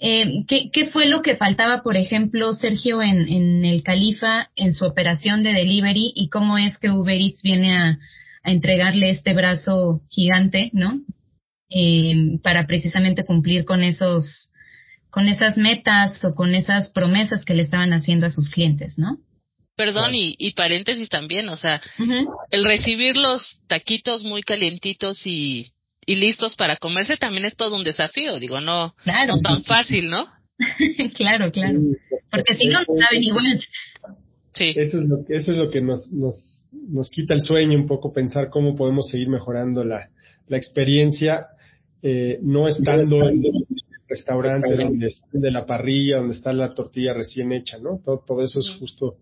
eh, 0.00 0.44
¿qué, 0.48 0.70
¿qué, 0.72 0.86
fue 0.86 1.06
lo 1.06 1.22
que 1.22 1.36
faltaba, 1.36 1.84
por 1.84 1.96
ejemplo, 1.96 2.52
Sergio, 2.52 3.00
en, 3.00 3.64
el 3.64 3.84
Califa, 3.84 4.50
en 4.56 4.72
su 4.72 4.84
operación 4.84 5.44
de 5.44 5.52
delivery 5.52 6.12
y 6.16 6.28
cómo 6.30 6.58
es 6.58 6.76
que 6.78 6.90
Uber 6.90 7.16
Eats 7.16 7.42
viene 7.44 7.76
a, 7.76 7.98
a 8.42 8.50
entregarle 8.50 9.10
este 9.10 9.34
brazo 9.34 10.02
gigante, 10.10 10.70
¿no? 10.72 11.00
Eh, 11.70 12.40
para 12.42 12.66
precisamente 12.66 13.24
cumplir 13.24 13.64
con 13.64 13.84
esos, 13.84 14.50
con 15.10 15.28
esas 15.28 15.56
metas 15.56 16.24
o 16.24 16.34
con 16.34 16.56
esas 16.56 16.90
promesas 16.90 17.44
que 17.44 17.54
le 17.54 17.62
estaban 17.62 17.92
haciendo 17.92 18.26
a 18.26 18.30
sus 18.30 18.50
clientes, 18.50 18.98
¿no? 18.98 19.20
Perdón, 19.76 20.14
y, 20.14 20.36
y, 20.38 20.52
paréntesis 20.52 21.08
también, 21.08 21.48
o 21.48 21.56
sea, 21.56 21.82
el 22.50 22.64
recibir 22.64 23.16
los 23.16 23.58
taquitos 23.66 24.22
muy 24.22 24.42
calientitos 24.42 25.26
y 25.26 25.66
y 26.06 26.16
listos 26.16 26.56
para 26.56 26.76
comerse 26.76 27.16
también 27.16 27.44
es 27.44 27.56
todo 27.56 27.76
un 27.76 27.84
desafío, 27.84 28.38
digo, 28.38 28.60
no, 28.60 28.94
no 29.06 29.40
tan 29.40 29.62
fácil, 29.64 30.10
¿no? 30.10 30.26
claro, 31.14 31.50
claro. 31.50 31.80
Porque 32.30 32.54
si 32.54 32.66
no, 32.66 32.80
no 32.80 33.00
saben 33.00 33.22
igual. 33.22 33.60
Sí. 34.52 34.72
Eso 34.76 35.00
es 35.00 35.08
lo 35.08 35.24
que, 35.24 35.36
eso 35.36 35.52
es 35.52 35.58
lo 35.58 35.70
que 35.70 35.80
nos, 35.80 36.12
nos, 36.12 36.68
nos 36.72 37.10
quita 37.10 37.34
el 37.34 37.40
sueño 37.40 37.78
un 37.78 37.86
poco 37.86 38.12
pensar 38.12 38.50
cómo 38.50 38.74
podemos 38.74 39.08
seguir 39.08 39.28
mejorando 39.28 39.84
la, 39.84 40.10
la 40.46 40.56
experiencia, 40.56 41.48
eh, 42.02 42.38
no 42.42 42.68
estando 42.68 43.28
en 43.28 43.44
el 43.44 43.66
restaurante 44.08 44.76
donde 44.76 45.08
está 45.08 45.26
de 45.32 45.50
la 45.50 45.66
parrilla, 45.66 46.18
donde 46.18 46.34
está 46.34 46.52
la 46.52 46.72
tortilla 46.72 47.14
recién 47.14 47.50
hecha, 47.52 47.78
¿no? 47.78 48.00
Todo, 48.04 48.22
todo 48.24 48.42
eso 48.42 48.60
es 48.60 48.70
justo 48.78 49.16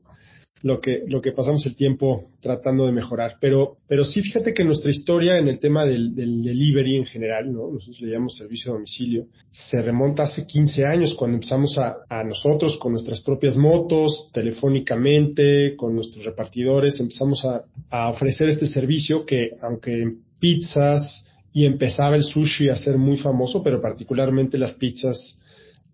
lo 0.63 0.81
que, 0.81 1.03
lo 1.07 1.21
que 1.21 1.33
pasamos 1.33 1.67
el 1.67 1.77
tiempo 1.77 2.25
tratando 2.41 2.87
de 2.87 2.93
mejorar. 2.93 3.37
Pero, 3.41 3.79
pero 3.87 4.05
sí, 4.05 4.23
fíjate 4.23 4.55
que 4.55 4.65
nuestra 4.65 4.91
historia 4.91 5.39
en 5.39 5.49
el 5.49 5.59
tema 5.59 5.85
del, 5.85 6.15
del 6.15 6.43
delivery 6.43 6.97
en 6.97 7.07
general, 7.07 7.53
¿no? 7.53 7.71
Nosotros 7.71 8.01
le 8.01 8.13
llamamos 8.13 8.37
servicio 8.37 8.71
a 8.71 8.75
domicilio, 8.75 9.27
se 9.51 9.83
remonta 9.83 10.23
hace 10.23 10.47
15 10.47 10.87
años 10.87 11.15
cuando 11.15 11.37
empezamos 11.37 11.79
a, 11.79 12.23
nosotros 12.25 12.77
con 12.77 12.93
nuestras 12.93 13.21
propias 13.21 13.57
motos, 13.57 14.29
telefónicamente, 14.33 15.75
con 15.77 15.95
nuestros 15.95 16.25
repartidores, 16.25 17.01
empezamos 17.01 17.45
a, 17.45 17.65
a 17.91 18.11
ofrecer 18.11 18.49
este 18.49 18.67
servicio 18.67 19.27
que, 19.27 19.51
aunque 19.61 20.15
pizzas 20.39 21.27
y 21.53 21.67
empezaba 21.67 22.17
el 22.17 22.23
sushi 22.23 22.69
a 22.69 22.77
ser 22.77 22.97
muy 22.97 23.17
famoso, 23.17 23.63
pero 23.63 23.81
particularmente 23.81 24.57
las 24.57 24.73
pizzas 24.75 25.39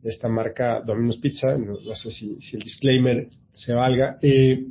de 0.03 0.11
esta 0.11 0.29
marca 0.29 0.81
Domino's 0.81 1.19
Pizza, 1.19 1.59
no, 1.59 1.95
sé 1.95 2.11
si, 2.11 2.39
el 2.53 2.61
disclaimer 2.61 3.29
se 3.53 3.73
valga, 3.73 4.19
eh, 4.23 4.67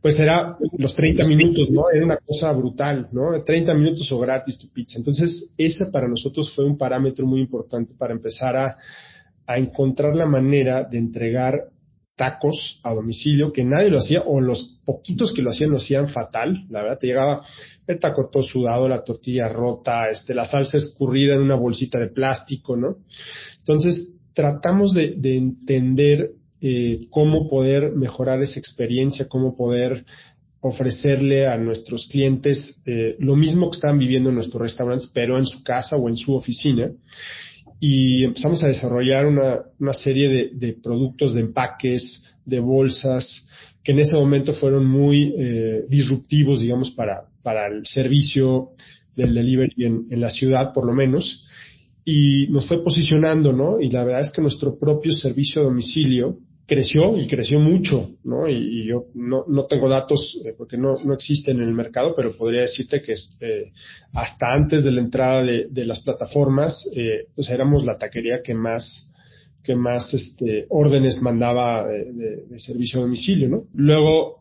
pues 0.00 0.18
era 0.18 0.56
los 0.78 0.94
30 0.94 1.26
minutos, 1.28 1.70
¿no? 1.70 1.90
Era 1.92 2.04
una 2.04 2.16
cosa 2.16 2.52
brutal, 2.52 3.08
¿no? 3.12 3.42
30 3.42 3.74
minutos 3.74 4.10
o 4.12 4.18
gratis 4.18 4.58
tu 4.58 4.68
pizza. 4.70 4.96
Entonces, 4.96 5.52
ese 5.58 5.86
para 5.86 6.08
nosotros 6.08 6.54
fue 6.54 6.64
un 6.64 6.78
parámetro 6.78 7.26
muy 7.26 7.40
importante 7.40 7.94
para 7.94 8.14
empezar 8.14 8.56
a, 8.56 8.78
a 9.46 9.58
encontrar 9.58 10.16
la 10.16 10.26
manera 10.26 10.84
de 10.84 10.98
entregar 10.98 11.70
tacos 12.16 12.80
a 12.82 12.92
domicilio, 12.92 13.50
que 13.50 13.64
nadie 13.64 13.90
lo 13.90 13.98
hacía, 13.98 14.22
o 14.26 14.40
los 14.40 14.78
poquitos 14.84 15.32
que 15.32 15.40
lo 15.40 15.50
hacían 15.50 15.70
lo 15.70 15.78
hacían 15.78 16.08
fatal, 16.08 16.66
la 16.68 16.82
verdad, 16.82 16.98
te 16.98 17.06
llegaba 17.06 17.42
el 17.86 17.98
taco 17.98 18.28
todo 18.30 18.42
sudado, 18.42 18.88
la 18.88 19.02
tortilla 19.02 19.48
rota, 19.48 20.08
este, 20.10 20.34
la 20.34 20.44
salsa 20.44 20.76
escurrida 20.76 21.34
en 21.34 21.40
una 21.40 21.54
bolsita 21.54 21.98
de 21.98 22.08
plástico, 22.08 22.76
¿no? 22.76 22.98
Entonces, 23.58 24.19
tratamos 24.40 24.94
de, 24.94 25.16
de 25.18 25.36
entender 25.36 26.30
eh, 26.62 27.08
cómo 27.10 27.46
poder 27.50 27.92
mejorar 27.92 28.42
esa 28.42 28.58
experiencia, 28.58 29.28
cómo 29.28 29.54
poder 29.54 30.06
ofrecerle 30.60 31.46
a 31.46 31.58
nuestros 31.58 32.08
clientes 32.08 32.74
eh, 32.86 33.16
lo 33.18 33.36
mismo 33.36 33.70
que 33.70 33.76
están 33.76 33.98
viviendo 33.98 34.30
en 34.30 34.36
nuestros 34.36 34.62
restaurantes, 34.62 35.10
pero 35.12 35.36
en 35.36 35.44
su 35.46 35.62
casa 35.62 35.96
o 35.96 36.08
en 36.08 36.16
su 36.16 36.34
oficina. 36.34 36.90
Y 37.80 38.24
empezamos 38.24 38.64
a 38.64 38.68
desarrollar 38.68 39.26
una, 39.26 39.92
serie 39.92 40.50
de, 40.54 40.72
productos, 40.82 41.34
de 41.34 41.40
empaques, 41.40 42.24
de 42.46 42.60
bolsas, 42.60 43.46
que 43.82 43.92
en 43.92 43.98
ese 43.98 44.16
momento 44.16 44.54
fueron 44.54 44.86
muy 44.86 45.34
eh, 45.36 45.84
disruptivos, 45.88 46.60
digamos, 46.60 46.90
para, 46.90 47.26
el 47.66 47.86
servicio 47.86 48.70
del 49.14 49.34
delivery 49.34 49.84
en 49.84 50.20
la 50.20 50.30
ciudad, 50.30 50.72
por 50.72 50.86
lo 50.86 50.94
menos 50.94 51.44
y 52.04 52.46
nos 52.48 52.66
fue 52.66 52.82
posicionando, 52.82 53.52
¿no? 53.52 53.80
Y 53.80 53.90
la 53.90 54.04
verdad 54.04 54.22
es 54.22 54.32
que 54.32 54.42
nuestro 54.42 54.78
propio 54.78 55.12
servicio 55.12 55.62
a 55.62 55.66
domicilio 55.66 56.38
creció 56.66 57.18
y 57.18 57.26
creció 57.26 57.58
mucho, 57.58 58.10
¿no? 58.22 58.48
Y, 58.48 58.86
yo 58.86 59.06
no, 59.14 59.44
no, 59.48 59.66
tengo 59.66 59.88
datos 59.88 60.40
eh, 60.44 60.54
porque 60.56 60.76
no, 60.76 60.98
no 61.04 61.14
existen 61.14 61.56
en 61.56 61.68
el 61.68 61.74
mercado, 61.74 62.14
pero 62.14 62.36
podría 62.36 62.62
decirte 62.62 63.02
que 63.02 63.12
eh, 63.12 63.72
hasta 64.12 64.52
antes 64.52 64.84
de 64.84 64.92
la 64.92 65.00
entrada 65.00 65.42
de, 65.42 65.66
de 65.68 65.84
las 65.84 66.00
plataformas, 66.00 66.88
eh, 66.94 67.26
pues 67.34 67.50
éramos 67.50 67.84
la 67.84 67.98
taquería 67.98 68.40
que 68.42 68.54
más 68.54 69.12
que 69.64 69.74
más 69.74 70.14
este, 70.14 70.66
órdenes 70.70 71.20
mandaba 71.20 71.86
de, 71.86 72.12
de, 72.12 72.36
de 72.46 72.58
servicio 72.58 73.00
a 73.00 73.02
domicilio, 73.02 73.48
¿no? 73.48 73.64
Luego 73.74 74.40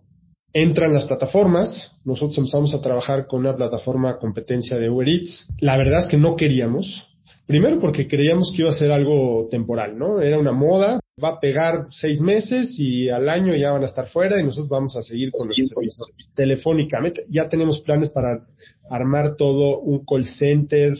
entran 0.53 0.93
las 0.93 1.05
plataformas, 1.05 1.91
nosotros 2.05 2.37
empezamos 2.37 2.73
a 2.73 2.81
trabajar 2.81 3.27
con 3.27 3.41
una 3.41 3.55
plataforma 3.55 4.17
competencia 4.17 4.77
de 4.77 4.89
Uber 4.89 5.07
Eats. 5.09 5.47
La 5.59 5.77
verdad 5.77 6.01
es 6.01 6.07
que 6.07 6.17
no 6.17 6.35
queríamos, 6.35 7.08
Primero 7.49 7.79
porque 7.79 8.07
creíamos 8.07 8.53
que 8.55 8.61
iba 8.61 8.69
a 8.69 8.73
ser 8.73 8.91
algo 8.91 9.47
temporal, 9.49 9.97
¿no? 9.97 10.21
Era 10.21 10.37
una 10.37 10.51
moda, 10.51 10.99
va 11.21 11.29
a 11.29 11.39
pegar 11.39 11.87
seis 11.89 12.21
meses 12.21 12.75
y 12.77 13.09
al 13.09 13.27
año 13.27 13.55
ya 13.55 13.71
van 13.71 13.81
a 13.81 13.87
estar 13.87 14.07
fuera 14.07 14.39
y 14.39 14.43
nosotros 14.43 14.69
vamos 14.69 14.95
a 14.95 15.01
seguir 15.01 15.31
con 15.31 15.47
nuestro 15.47 15.65
servicio 15.65 16.05
telefónicamente. 16.35 17.23
Ya 17.27 17.49
tenemos 17.49 17.79
planes 17.79 18.11
para 18.11 18.45
armar 18.87 19.35
todo 19.35 19.79
un 19.79 20.05
call 20.05 20.25
center, 20.27 20.93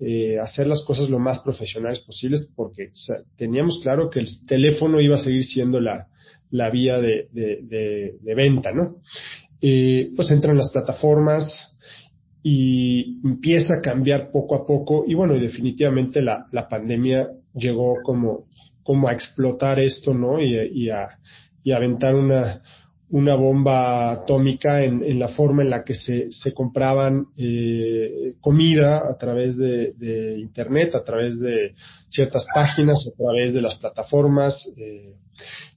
eh, 0.00 0.36
hacer 0.40 0.66
las 0.66 0.82
cosas 0.82 1.10
lo 1.10 1.20
más 1.20 1.38
profesionales 1.38 2.00
posibles 2.00 2.52
porque 2.56 2.86
o 2.86 2.94
sea, 2.94 3.18
teníamos 3.36 3.78
claro 3.80 4.10
que 4.10 4.18
el 4.18 4.26
teléfono 4.48 5.00
iba 5.00 5.14
a 5.14 5.20
seguir 5.20 5.44
siendo 5.44 5.78
la, 5.80 6.08
la 6.50 6.70
vía 6.70 6.98
de, 6.98 7.28
de, 7.30 7.60
de, 7.62 8.16
de 8.20 8.34
venta, 8.34 8.72
¿no? 8.72 8.96
Eh, 9.60 10.10
pues 10.16 10.28
entran 10.32 10.58
las 10.58 10.72
plataformas, 10.72 11.73
y 12.46 13.22
empieza 13.24 13.76
a 13.76 13.80
cambiar 13.80 14.30
poco 14.30 14.54
a 14.54 14.66
poco 14.66 15.06
y 15.08 15.14
bueno, 15.14 15.34
y 15.34 15.40
definitivamente 15.40 16.20
la, 16.20 16.46
la 16.52 16.68
pandemia 16.68 17.30
llegó 17.54 17.94
como, 18.04 18.44
como 18.82 19.08
a 19.08 19.14
explotar 19.14 19.80
esto, 19.80 20.12
¿no? 20.12 20.38
Y, 20.38 20.54
y, 20.54 20.90
a, 20.90 21.08
y 21.62 21.72
a 21.72 21.76
aventar 21.78 22.14
una, 22.14 22.60
una 23.08 23.34
bomba 23.34 24.12
atómica 24.12 24.84
en, 24.84 25.02
en, 25.02 25.18
la 25.18 25.28
forma 25.28 25.62
en 25.62 25.70
la 25.70 25.84
que 25.84 25.94
se, 25.94 26.30
se 26.32 26.52
compraban 26.52 27.28
eh, 27.38 28.34
comida 28.42 28.98
a 29.10 29.16
través 29.16 29.56
de, 29.56 29.94
de, 29.94 30.38
Internet, 30.38 30.94
a 30.96 31.02
través 31.02 31.40
de 31.40 31.74
ciertas 32.08 32.44
páginas, 32.54 33.08
a 33.08 33.16
través 33.16 33.54
de 33.54 33.62
las 33.62 33.78
plataformas. 33.78 34.68
Eh, 34.76 35.14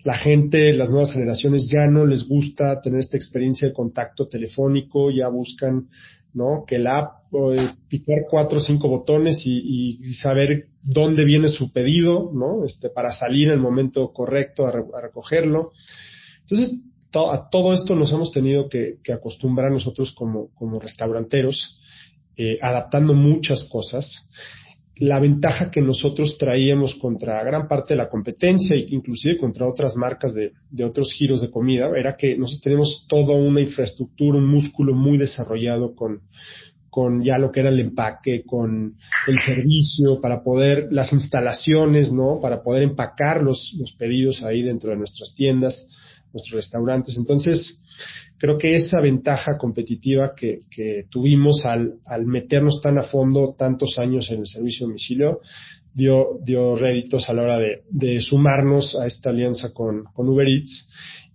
la 0.04 0.18
gente, 0.18 0.74
las 0.74 0.90
nuevas 0.90 1.14
generaciones 1.14 1.70
ya 1.74 1.88
no 1.88 2.06
les 2.06 2.28
gusta 2.28 2.82
tener 2.82 3.00
esta 3.00 3.16
experiencia 3.16 3.70
de 3.70 3.74
contacto 3.74 4.28
telefónico, 4.28 5.12
ya 5.12 5.30
buscan 5.30 5.88
¿no? 6.38 6.66
Que 6.66 6.78
la 6.78 7.00
app, 7.00 7.14
eh, 7.34 7.72
picar 7.90 8.20
cuatro 8.30 8.60
o 8.60 8.62
cinco 8.62 8.88
botones 8.88 9.42
y, 9.46 9.98
y, 10.00 10.14
saber 10.14 10.68
dónde 10.84 11.26
viene 11.26 11.50
su 11.50 11.72
pedido, 11.74 12.32
¿no? 12.32 12.64
Este, 12.64 12.90
para 12.90 13.12
salir 13.12 13.48
en 13.48 13.56
el 13.56 13.60
momento 13.60 14.14
correcto 14.14 14.66
a, 14.66 14.72
re, 14.72 14.84
recogerlo. 15.02 15.72
Entonces, 16.42 16.84
to, 17.10 17.32
a 17.32 17.50
todo 17.50 17.74
esto 17.74 17.96
nos 17.96 18.12
hemos 18.12 18.32
tenido 18.32 18.70
que, 18.70 19.00
que 19.04 19.14
acostumbrar 19.14 19.72
nosotros 19.72 20.14
como, 20.14 20.50
como 20.54 20.80
restauranteros, 20.80 21.80
eh, 22.38 22.60
adaptando 22.62 23.16
muchas 23.16 23.64
cosas 23.64 24.30
la 25.00 25.20
ventaja 25.20 25.70
que 25.70 25.82
nosotros 25.82 26.38
traíamos 26.38 26.96
contra 26.96 27.44
gran 27.44 27.68
parte 27.68 27.94
de 27.94 27.98
la 27.98 28.10
competencia 28.10 28.76
e 28.76 28.88
inclusive 28.90 29.38
contra 29.38 29.68
otras 29.68 29.96
marcas 29.96 30.34
de, 30.34 30.54
de, 30.70 30.84
otros 30.84 31.14
giros 31.14 31.42
de 31.42 31.52
comida 31.52 31.90
era 31.96 32.16
que 32.16 32.38
nosotros 32.38 32.62
tenemos 32.62 33.06
toda 33.08 33.36
una 33.36 33.62
infraestructura, 33.62 34.38
un 34.38 34.48
músculo 34.48 34.94
muy 34.94 35.18
desarrollado 35.18 35.96
con, 35.96 36.22
con 36.98 37.24
ya 37.24 37.38
lo 37.38 37.52
que 37.52 37.60
era 37.60 37.70
el 37.70 37.80
empaque, 37.80 38.44
con 38.44 38.96
el 39.28 39.40
servicio, 39.46 40.20
para 40.20 40.44
poder, 40.44 40.88
las 40.90 41.14
instalaciones, 41.14 42.12
¿no? 42.12 42.40
Para 42.42 42.64
poder 42.64 42.82
empacar 42.82 43.44
los, 43.44 43.76
los 43.78 43.92
pedidos 43.92 44.44
ahí 44.44 44.64
dentro 44.64 44.90
de 44.90 44.98
nuestras 44.98 45.36
tiendas, 45.36 45.86
nuestros 46.34 46.56
restaurantes. 46.56 47.16
Entonces, 47.18 47.84
creo 48.38 48.58
que 48.58 48.76
esa 48.76 49.02
ventaja 49.02 49.58
competitiva 49.58 50.34
que, 50.36 50.60
tuvimos 51.10 51.66
al, 51.66 52.00
al, 52.06 52.26
meternos 52.26 52.82
tan 52.82 52.98
a 52.98 53.04
fondo 53.04 53.56
tantos 53.58 53.98
años 54.00 54.30
en 54.32 54.42
el 54.42 54.48
servicio 54.48 54.86
de 54.86 54.92
domicilio 54.92 55.42
dio, 55.94 56.40
dio 56.44 56.76
réditos 56.76 57.30
a 57.30 57.34
la 57.34 57.44
hora 57.44 57.60
de, 57.60 58.22
sumarnos 58.22 58.96
a 58.96 59.08
esta 59.08 59.32
alianza 59.32 59.74
con, 59.74 60.06
Uber 60.16 60.48
Eats. 60.48 60.90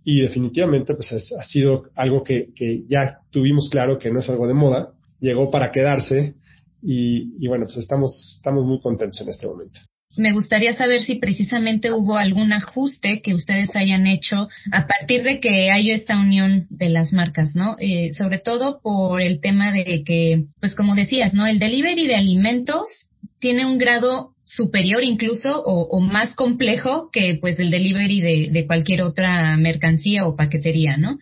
Y 0.04 0.20
definitivamente 0.20 0.94
pues 0.94 1.12
es, 1.12 1.32
ha 1.32 1.44
sido 1.44 1.84
algo 1.94 2.24
que, 2.24 2.52
que, 2.54 2.82
ya 2.88 3.20
tuvimos 3.30 3.68
claro 3.70 3.98
que 3.98 4.10
no 4.10 4.18
es 4.18 4.28
algo 4.28 4.48
de 4.48 4.54
moda, 4.54 4.94
llegó 5.20 5.50
para 5.50 5.70
quedarse 5.70 6.34
y, 6.82 7.34
y 7.38 7.46
bueno 7.46 7.66
pues 7.66 7.76
estamos, 7.76 8.36
estamos 8.36 8.64
muy 8.64 8.80
contentos 8.80 9.20
en 9.20 9.28
este 9.28 9.46
momento 9.46 9.80
me 10.16 10.32
gustaría 10.32 10.74
saber 10.74 11.00
si 11.02 11.16
precisamente 11.16 11.92
hubo 11.92 12.16
algún 12.16 12.52
ajuste 12.52 13.22
que 13.22 13.34
ustedes 13.34 13.74
hayan 13.74 14.06
hecho 14.06 14.48
a 14.70 14.86
partir 14.86 15.22
de 15.22 15.40
que 15.40 15.70
hay 15.70 15.90
esta 15.90 16.18
unión 16.18 16.66
de 16.70 16.88
las 16.88 17.12
marcas, 17.12 17.54
¿no? 17.54 17.76
Eh, 17.78 18.12
sobre 18.12 18.38
todo 18.38 18.80
por 18.82 19.20
el 19.20 19.40
tema 19.40 19.72
de 19.72 20.02
que, 20.04 20.44
pues 20.60 20.74
como 20.74 20.94
decías, 20.94 21.34
¿no? 21.34 21.46
El 21.46 21.58
delivery 21.58 22.06
de 22.06 22.16
alimentos 22.16 23.08
tiene 23.38 23.66
un 23.66 23.78
grado 23.78 24.34
superior 24.44 25.02
incluso 25.02 25.62
o, 25.64 25.86
o 25.88 26.00
más 26.00 26.34
complejo 26.34 27.08
que 27.10 27.38
pues 27.40 27.58
el 27.58 27.70
delivery 27.70 28.20
de, 28.20 28.48
de, 28.52 28.66
cualquier 28.66 29.02
otra 29.02 29.56
mercancía 29.56 30.26
o 30.26 30.36
paquetería, 30.36 30.96
¿no? 30.96 31.18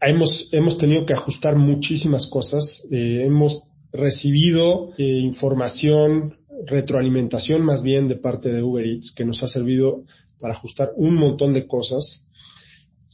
Hemos, 0.00 0.48
hemos 0.52 0.78
tenido 0.78 1.06
que 1.06 1.14
ajustar 1.14 1.56
muchísimas 1.56 2.26
cosas. 2.26 2.82
Eh, 2.90 3.24
hemos 3.26 3.62
recibido 3.92 4.90
eh, 4.98 5.04
información 5.04 6.36
retroalimentación 6.66 7.62
más 7.62 7.82
bien 7.82 8.08
de 8.08 8.16
parte 8.16 8.50
de 8.50 8.62
Uber 8.62 8.84
Eats 8.84 9.12
que 9.14 9.24
nos 9.24 9.42
ha 9.42 9.48
servido 9.48 10.04
para 10.40 10.54
ajustar 10.54 10.90
un 10.96 11.14
montón 11.14 11.52
de 11.52 11.66
cosas. 11.66 12.24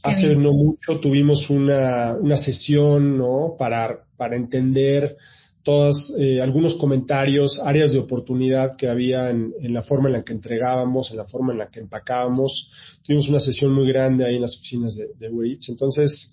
Hace 0.03 0.35
no 0.35 0.53
mucho 0.53 0.99
tuvimos 0.99 1.49
una, 1.49 2.15
una 2.19 2.37
sesión, 2.37 3.17
¿no? 3.17 3.55
Para, 3.57 4.05
para 4.17 4.35
entender 4.35 5.17
todos 5.63 6.13
eh, 6.19 6.39
algunos 6.41 6.75
comentarios, 6.75 7.59
áreas 7.59 7.91
de 7.91 7.97
oportunidad 7.97 8.75
que 8.75 8.87
había 8.87 9.31
en, 9.31 9.51
en, 9.59 9.73
la 9.73 9.81
forma 9.81 10.09
en 10.09 10.13
la 10.13 10.23
que 10.23 10.33
entregábamos, 10.33 11.09
en 11.09 11.17
la 11.17 11.25
forma 11.25 11.53
en 11.53 11.57
la 11.57 11.71
que 11.71 11.79
empacábamos. 11.79 12.69
Tuvimos 13.01 13.27
una 13.29 13.39
sesión 13.39 13.73
muy 13.73 13.87
grande 13.87 14.25
ahí 14.25 14.35
en 14.35 14.43
las 14.43 14.55
oficinas 14.55 14.95
de, 14.95 15.07
de 15.17 15.29
Uber 15.31 15.49
Eats. 15.49 15.69
Entonces, 15.69 16.31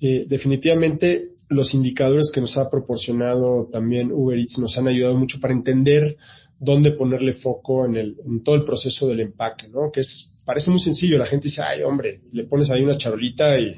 eh, 0.00 0.24
definitivamente 0.28 1.30
los 1.48 1.74
indicadores 1.74 2.30
que 2.32 2.40
nos 2.40 2.56
ha 2.56 2.70
proporcionado 2.70 3.68
también 3.72 4.12
Uber 4.12 4.38
Eats 4.38 4.58
nos 4.60 4.78
han 4.78 4.86
ayudado 4.86 5.18
mucho 5.18 5.40
para 5.40 5.52
entender 5.52 6.16
dónde 6.60 6.92
ponerle 6.92 7.32
foco 7.32 7.86
en, 7.86 7.96
el, 7.96 8.16
en 8.24 8.44
todo 8.44 8.54
el 8.54 8.64
proceso 8.64 9.08
del 9.08 9.20
empaque, 9.20 9.66
¿no? 9.68 9.90
Que 9.90 10.00
es, 10.00 10.34
parece 10.44 10.70
muy 10.70 10.78
sencillo, 10.78 11.18
la 11.18 11.26
gente 11.26 11.48
dice, 11.48 11.62
ay, 11.64 11.82
hombre, 11.82 12.20
le 12.32 12.44
pones 12.44 12.70
ahí 12.70 12.82
una 12.82 12.98
charolita 12.98 13.58
y, 13.58 13.74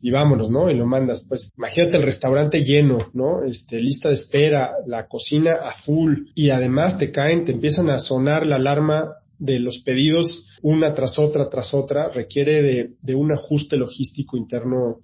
y 0.00 0.10
vámonos, 0.10 0.50
¿no? 0.50 0.70
Y 0.70 0.74
lo 0.74 0.86
mandas. 0.86 1.24
Pues 1.28 1.50
imagínate 1.56 1.98
el 1.98 2.02
restaurante 2.02 2.64
lleno, 2.64 3.10
¿no? 3.12 3.44
Este, 3.44 3.80
lista 3.80 4.08
de 4.08 4.14
espera, 4.14 4.72
la 4.86 5.06
cocina 5.06 5.56
a 5.62 5.74
full 5.82 6.28
y 6.34 6.50
además 6.50 6.98
te 6.98 7.12
caen, 7.12 7.44
te 7.44 7.52
empiezan 7.52 7.90
a 7.90 7.98
sonar 7.98 8.46
la 8.46 8.56
alarma 8.56 9.12
de 9.38 9.58
los 9.58 9.78
pedidos 9.80 10.48
una 10.62 10.94
tras 10.94 11.18
otra 11.18 11.50
tras 11.50 11.74
otra, 11.74 12.08
requiere 12.08 12.62
de, 12.62 12.90
de 13.02 13.14
un 13.14 13.32
ajuste 13.32 13.76
logístico 13.76 14.38
interno 14.38 15.00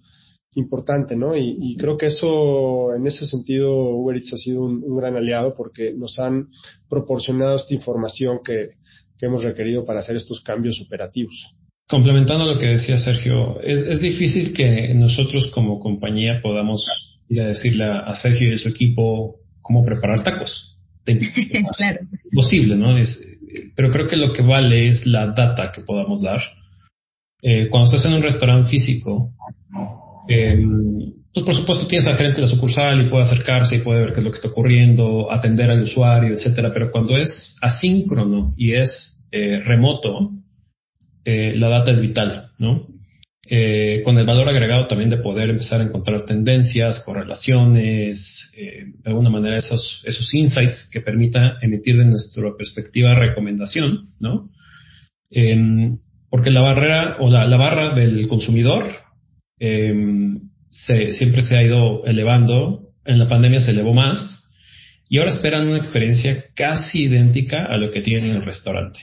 importante, 0.54 1.16
¿no? 1.16 1.36
Y, 1.36 1.76
creo 1.78 1.96
que 1.96 2.06
eso, 2.06 2.94
en 2.94 3.06
ese 3.06 3.24
sentido, 3.24 3.96
Uber 3.96 4.16
Eats 4.16 4.34
ha 4.34 4.36
sido 4.36 4.64
un, 4.64 4.96
gran 4.96 5.16
aliado 5.16 5.54
porque 5.54 5.94
nos 5.96 6.18
han 6.18 6.48
proporcionado 6.88 7.56
esta 7.56 7.74
información 7.74 8.40
que, 8.44 8.70
que 9.18 9.26
hemos 9.26 9.44
requerido 9.44 9.84
para 9.84 10.00
hacer 10.00 10.16
estos 10.16 10.40
cambios 10.40 10.80
operativos. 10.84 11.54
Complementando 11.88 12.46
lo 12.46 12.58
que 12.58 12.66
decía 12.66 12.98
Sergio, 12.98 13.60
es, 13.60 13.80
es 13.80 14.00
difícil 14.00 14.52
que 14.54 14.94
nosotros 14.94 15.48
como 15.48 15.80
compañía 15.80 16.40
podamos 16.42 16.86
ir 17.28 17.40
a 17.40 17.46
decirle 17.46 17.84
a 17.84 18.14
Sergio 18.14 18.52
y 18.52 18.58
su 18.58 18.68
equipo 18.68 19.36
cómo 19.60 19.84
preparar 19.84 20.22
tacos. 20.22 20.76
claro. 21.76 22.00
Posible, 22.32 22.76
¿no? 22.76 22.96
Es, 22.96 23.20
pero 23.74 23.90
creo 23.90 24.08
que 24.08 24.16
lo 24.16 24.32
que 24.32 24.42
vale 24.42 24.88
es 24.88 25.06
la 25.06 25.26
data 25.28 25.72
que 25.72 25.82
podamos 25.82 26.22
dar. 26.22 26.40
Eh, 27.42 27.68
cuando 27.68 27.86
estás 27.86 28.04
en 28.06 28.14
un 28.14 28.22
restaurante 28.22 28.68
físico, 28.68 29.32
eh, 30.28 30.64
pues 31.32 31.46
por 31.46 31.54
supuesto 31.54 31.86
tienes 31.86 32.06
al 32.06 32.16
gerente 32.16 32.36
de 32.36 32.42
la 32.42 32.48
sucursal 32.48 33.00
y 33.00 33.08
puede 33.08 33.24
acercarse 33.24 33.76
y 33.76 33.80
puede 33.80 34.00
ver 34.04 34.12
qué 34.12 34.20
es 34.20 34.24
lo 34.24 34.30
que 34.30 34.36
está 34.36 34.48
ocurriendo, 34.48 35.32
atender 35.32 35.70
al 35.70 35.82
usuario, 35.82 36.34
etcétera. 36.34 36.72
Pero 36.72 36.90
cuando 36.90 37.16
es 37.16 37.56
asíncrono 37.62 38.54
y 38.56 38.72
es 38.72 39.26
eh, 39.32 39.60
remoto, 39.64 40.30
eh, 41.24 41.54
la 41.56 41.68
data 41.68 41.92
es 41.92 42.00
vital, 42.00 42.50
¿no? 42.58 42.86
Eh, 43.44 44.02
con 44.04 44.16
el 44.18 44.24
valor 44.24 44.48
agregado 44.48 44.86
también 44.86 45.10
de 45.10 45.16
poder 45.16 45.50
empezar 45.50 45.80
a 45.80 45.84
encontrar 45.84 46.24
tendencias, 46.26 47.02
correlaciones, 47.04 48.52
eh, 48.56 48.84
de 49.02 49.10
alguna 49.10 49.30
manera 49.30 49.58
esos, 49.58 50.00
esos 50.06 50.32
insights 50.32 50.88
que 50.92 51.00
permita 51.00 51.58
emitir 51.60 51.98
de 51.98 52.04
nuestra 52.04 52.44
perspectiva 52.56 53.14
recomendación, 53.14 54.10
¿no? 54.20 54.48
Em, 55.28 55.98
porque 56.30 56.50
la 56.50 56.60
barrera 56.60 57.16
o 57.18 57.30
la, 57.30 57.56
barra 57.56 57.94
del 57.94 58.28
consumidor 58.28 58.86
em, 59.64 60.40
se, 60.68 61.12
siempre 61.12 61.42
se 61.42 61.56
ha 61.56 61.62
ido 61.62 62.04
elevando, 62.04 62.90
en 63.04 63.20
la 63.20 63.28
pandemia 63.28 63.60
se 63.60 63.70
elevó 63.70 63.94
más 63.94 64.42
y 65.08 65.18
ahora 65.18 65.30
esperan 65.30 65.68
una 65.68 65.78
experiencia 65.78 66.44
casi 66.56 67.04
idéntica 67.04 67.66
a 67.66 67.76
lo 67.76 67.92
que 67.92 68.00
tienen 68.00 68.30
en 68.30 68.36
el 68.38 68.44
restaurante. 68.44 68.98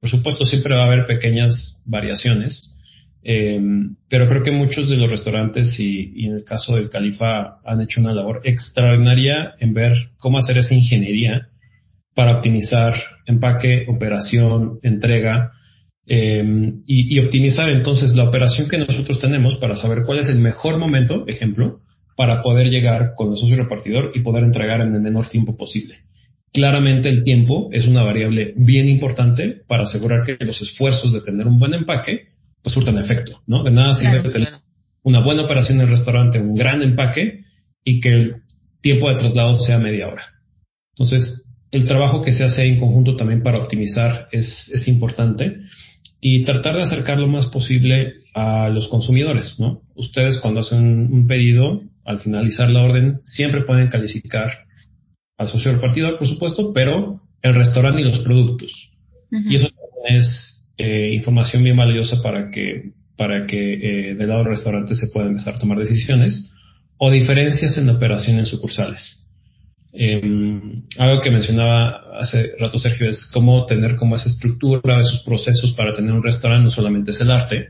Por 0.00 0.08
supuesto, 0.08 0.46
siempre 0.46 0.74
va 0.74 0.84
a 0.84 0.86
haber 0.86 1.06
pequeñas 1.06 1.82
variaciones, 1.86 2.80
eh, 3.22 3.60
pero 4.08 4.28
creo 4.28 4.42
que 4.42 4.50
muchos 4.50 4.88
de 4.88 4.96
los 4.96 5.10
restaurantes 5.10 5.78
y, 5.78 6.26
en 6.26 6.36
el 6.36 6.44
caso 6.44 6.76
del 6.76 6.88
Califa 6.88 7.58
han 7.64 7.82
hecho 7.82 8.00
una 8.00 8.14
labor 8.14 8.40
extraordinaria 8.44 9.54
en 9.60 9.74
ver 9.74 10.10
cómo 10.16 10.38
hacer 10.38 10.56
esa 10.56 10.74
ingeniería 10.74 11.48
para 12.14 12.36
optimizar 12.36 12.94
empaque, 13.26 13.84
operación, 13.88 14.78
entrega 14.82 15.52
eh, 16.06 16.42
y, 16.86 17.16
y, 17.16 17.20
optimizar 17.20 17.72
entonces 17.72 18.14
la 18.14 18.28
operación 18.28 18.68
que 18.68 18.78
nosotros 18.78 19.20
tenemos 19.20 19.56
para 19.56 19.76
saber 19.76 20.04
cuál 20.04 20.18
es 20.18 20.28
el 20.28 20.38
mejor 20.38 20.78
momento, 20.78 21.24
ejemplo, 21.28 21.80
para 22.16 22.42
poder 22.42 22.68
llegar 22.68 23.12
con 23.16 23.32
el 23.32 23.38
socio 23.38 23.56
repartidor 23.56 24.12
y 24.14 24.20
poder 24.20 24.44
entregar 24.44 24.80
en 24.80 24.94
el 24.94 25.00
menor 25.00 25.28
tiempo 25.28 25.56
posible. 25.56 25.98
Claramente 26.52 27.08
el 27.08 27.24
tiempo 27.24 27.70
es 27.72 27.86
una 27.86 28.02
variable 28.02 28.52
bien 28.56 28.88
importante 28.88 29.62
para 29.66 29.84
asegurar 29.84 30.24
que 30.24 30.44
los 30.44 30.60
esfuerzos 30.60 31.12
de 31.12 31.22
tener 31.22 31.46
un 31.46 31.58
buen 31.58 31.72
empaque 31.72 32.32
pues 32.62 32.74
surtan 32.74 32.98
efecto, 32.98 33.42
¿no? 33.46 33.64
De 33.64 33.70
nada 33.70 33.94
sirve 33.94 34.28
tener 34.28 34.54
una 35.02 35.20
buena 35.20 35.42
operación 35.42 35.78
en 35.78 35.84
el 35.84 35.90
restaurante, 35.90 36.40
un 36.40 36.54
gran 36.54 36.82
empaque 36.82 37.44
y 37.84 38.00
que 38.00 38.08
el 38.10 38.36
tiempo 38.80 39.08
de 39.08 39.18
traslado 39.18 39.58
sea 39.58 39.78
media 39.78 40.08
hora. 40.08 40.22
Entonces, 40.94 41.48
el 41.70 41.86
trabajo 41.86 42.22
que 42.22 42.32
se 42.32 42.44
hace 42.44 42.66
en 42.66 42.78
conjunto 42.78 43.16
también 43.16 43.42
para 43.42 43.58
optimizar 43.58 44.28
es, 44.30 44.70
es 44.72 44.86
importante 44.88 45.62
y 46.24 46.44
tratar 46.44 46.76
de 46.76 46.84
acercar 46.84 47.18
lo 47.18 47.26
más 47.26 47.46
posible 47.46 48.14
a 48.32 48.68
los 48.68 48.86
consumidores, 48.86 49.56
¿no? 49.58 49.82
Ustedes 49.96 50.38
cuando 50.38 50.60
hacen 50.60 51.12
un 51.12 51.26
pedido, 51.26 51.82
al 52.04 52.20
finalizar 52.20 52.70
la 52.70 52.84
orden, 52.84 53.20
siempre 53.24 53.62
pueden 53.62 53.88
calificar 53.88 54.66
al 55.36 55.48
socio 55.48 55.72
repartidor, 55.72 56.18
por 56.18 56.28
supuesto, 56.28 56.72
pero 56.72 57.20
el 57.42 57.54
restaurante 57.54 58.00
y 58.00 58.04
los 58.04 58.20
productos. 58.20 58.72
Y 59.32 59.56
eso 59.56 59.68
es 60.08 60.72
eh, 60.78 61.10
información 61.12 61.64
bien 61.64 61.76
valiosa 61.76 62.22
para 62.22 62.52
que, 62.52 62.92
para 63.16 63.44
que 63.44 64.10
eh, 64.10 64.14
del 64.14 64.28
lado 64.28 64.44
del 64.44 64.52
restaurante 64.52 64.94
se 64.94 65.08
pueda 65.08 65.26
empezar 65.26 65.56
a 65.56 65.58
tomar 65.58 65.78
decisiones 65.78 66.54
o 66.98 67.10
diferencias 67.10 67.76
en 67.78 67.88
operación 67.88 68.38
en 68.38 68.46
sucursales. 68.46 69.21
Em, 69.92 70.84
algo 70.98 71.20
que 71.20 71.30
mencionaba 71.30 72.18
hace 72.18 72.52
rato 72.58 72.78
Sergio 72.78 73.08
es 73.08 73.30
cómo 73.32 73.66
tener 73.66 73.96
como 73.96 74.16
esa 74.16 74.28
estructura, 74.28 75.00
esos 75.00 75.22
procesos 75.22 75.72
para 75.74 75.94
tener 75.94 76.12
un 76.12 76.22
restaurante, 76.22 76.64
no 76.64 76.70
solamente 76.70 77.10
es 77.10 77.20
el 77.20 77.30
arte, 77.30 77.68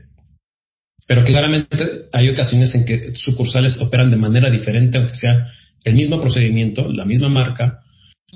pero 1.05 1.23
claramente 1.25 2.07
hay 2.13 2.29
ocasiones 2.29 2.73
en 2.75 2.85
que 2.85 3.13
sucursales 3.15 3.79
operan 3.81 4.09
de 4.09 4.15
manera 4.15 4.49
diferente, 4.49 4.97
aunque 4.97 5.15
sea 5.15 5.47
el 5.83 5.95
mismo 5.95 6.21
procedimiento, 6.21 6.89
la 6.89 7.03
misma 7.03 7.27
marca, 7.27 7.83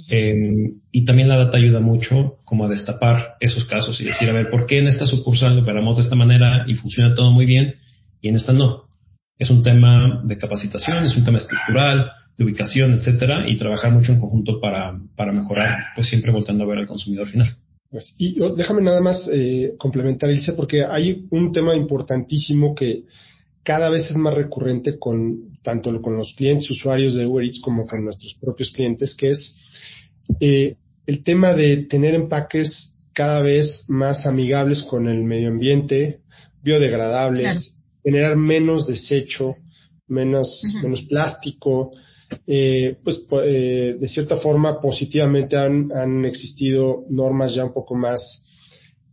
Em, 0.10 0.80
y 0.92 1.06
también 1.06 1.28
la 1.28 1.38
data 1.38 1.58
ayuda 1.58 1.80
mucho 1.80 2.38
como 2.46 2.66
a 2.66 2.68
destapar 2.68 3.36
esos 3.40 3.66
casos 3.66 4.00
y 4.00 4.06
decir, 4.06 4.30
a 4.30 4.34
ver, 4.34 4.50
¿por 4.50 4.68
qué 4.68 4.78
en 4.78 4.88
esta 4.88 5.08
sucursal 5.08 5.58
operamos 5.58 5.98
de 5.98 6.04
esta 6.04 6.16
manera 6.16 6.66
y 6.68 6.76
funciona 6.76 7.16
todo 7.16 7.32
muy 7.32 7.46
bien 7.46 7.74
y 8.22 8.30
en 8.30 8.36
esta 8.36 8.54
no? 8.54 8.84
Es 9.40 9.50
un 9.50 9.64
tema 9.64 10.22
de 10.24 10.38
capacitación, 10.38 11.06
es 11.06 11.18
un 11.18 11.26
tema 11.26 11.40
estructural, 11.40 12.12
de 12.38 12.44
ubicación, 12.44 12.94
etcétera, 12.94 13.50
y 13.50 13.58
trabajar 13.58 13.92
mucho 13.92 14.14
en 14.14 14.20
conjunto 14.20 14.62
para, 14.62 15.00
para 15.16 15.34
mejorar, 15.34 15.88
pues 15.96 16.08
siempre 16.08 16.32
voltando 16.32 16.64
a 16.64 16.68
ver 16.68 16.80
al 16.80 16.88
consumidor 16.88 17.28
final. 17.28 17.58
Pues, 17.90 18.14
y 18.18 18.38
déjame 18.56 18.82
nada 18.82 19.02
más 19.02 19.30
eh, 19.32 19.74
complementar, 19.78 20.30
Ilse, 20.30 20.54
porque 20.54 20.84
hay 20.84 21.26
un 21.32 21.52
tema 21.52 21.76
importantísimo 21.76 22.76
que 22.76 23.06
cada 23.64 23.90
vez 23.90 24.10
es 24.10 24.18
más 24.18 24.34
recurrente 24.34 25.00
con 25.00 25.58
tanto 25.62 26.02
con 26.02 26.16
los 26.16 26.34
clientes 26.36 26.70
usuarios 26.70 27.16
de 27.16 27.26
Uber 27.26 27.44
Eats 27.44 27.60
como 27.60 27.86
con 27.86 28.04
nuestros 28.04 28.36
propios 28.40 28.72
clientes, 28.72 29.16
que 29.16 29.32
es 29.32 29.56
eh, 30.40 30.76
el 31.06 31.24
tema 31.24 31.54
de 31.54 31.78
tener 31.78 32.14
empaques 32.14 33.06
cada 33.14 33.42
vez 33.42 33.86
más 33.88 34.26
amigables 34.26 34.84
con 34.84 35.08
el 35.08 35.24
medio 35.24 35.50
ambiente, 35.50 36.20
biodegradables, 36.62 37.82
generar 38.04 38.36
menos 38.38 38.86
desecho, 38.86 39.56
menos, 40.08 40.62
menos 40.84 41.02
plástico, 41.04 41.92
eh, 42.46 42.98
pues 43.04 43.26
eh, 43.44 43.98
de 44.00 44.08
cierta 44.08 44.38
forma 44.38 44.80
positivamente 44.82 45.58
han, 45.58 45.92
han 45.94 46.26
existido 46.26 47.06
normas 47.10 47.54
ya 47.54 47.66
un 47.66 47.74
poco 47.74 47.96
más 47.96 48.44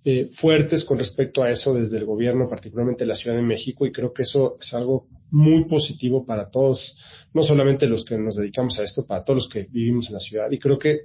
eh, 0.06 0.28
fuertes 0.34 0.84
con 0.84 0.98
respecto 0.98 1.42
a 1.42 1.50
eso 1.50 1.72
desde 1.72 1.96
el 1.96 2.04
gobierno, 2.04 2.46
particularmente 2.46 3.06
la 3.06 3.16
Ciudad 3.16 3.36
de 3.36 3.42
México, 3.42 3.86
y 3.86 3.92
creo 3.92 4.12
que 4.12 4.24
eso 4.24 4.54
es 4.60 4.74
algo 4.74 5.06
muy 5.30 5.64
positivo 5.64 6.26
para 6.26 6.50
todos, 6.50 6.94
no 7.32 7.42
solamente 7.42 7.86
los 7.86 8.04
que 8.04 8.18
nos 8.18 8.36
dedicamos 8.36 8.78
a 8.78 8.84
esto, 8.84 9.06
para 9.06 9.24
todos 9.24 9.38
los 9.38 9.48
que 9.48 9.66
vivimos 9.72 10.08
en 10.08 10.12
la 10.12 10.20
ciudad. 10.20 10.50
Y 10.50 10.58
creo 10.58 10.78
que 10.78 11.00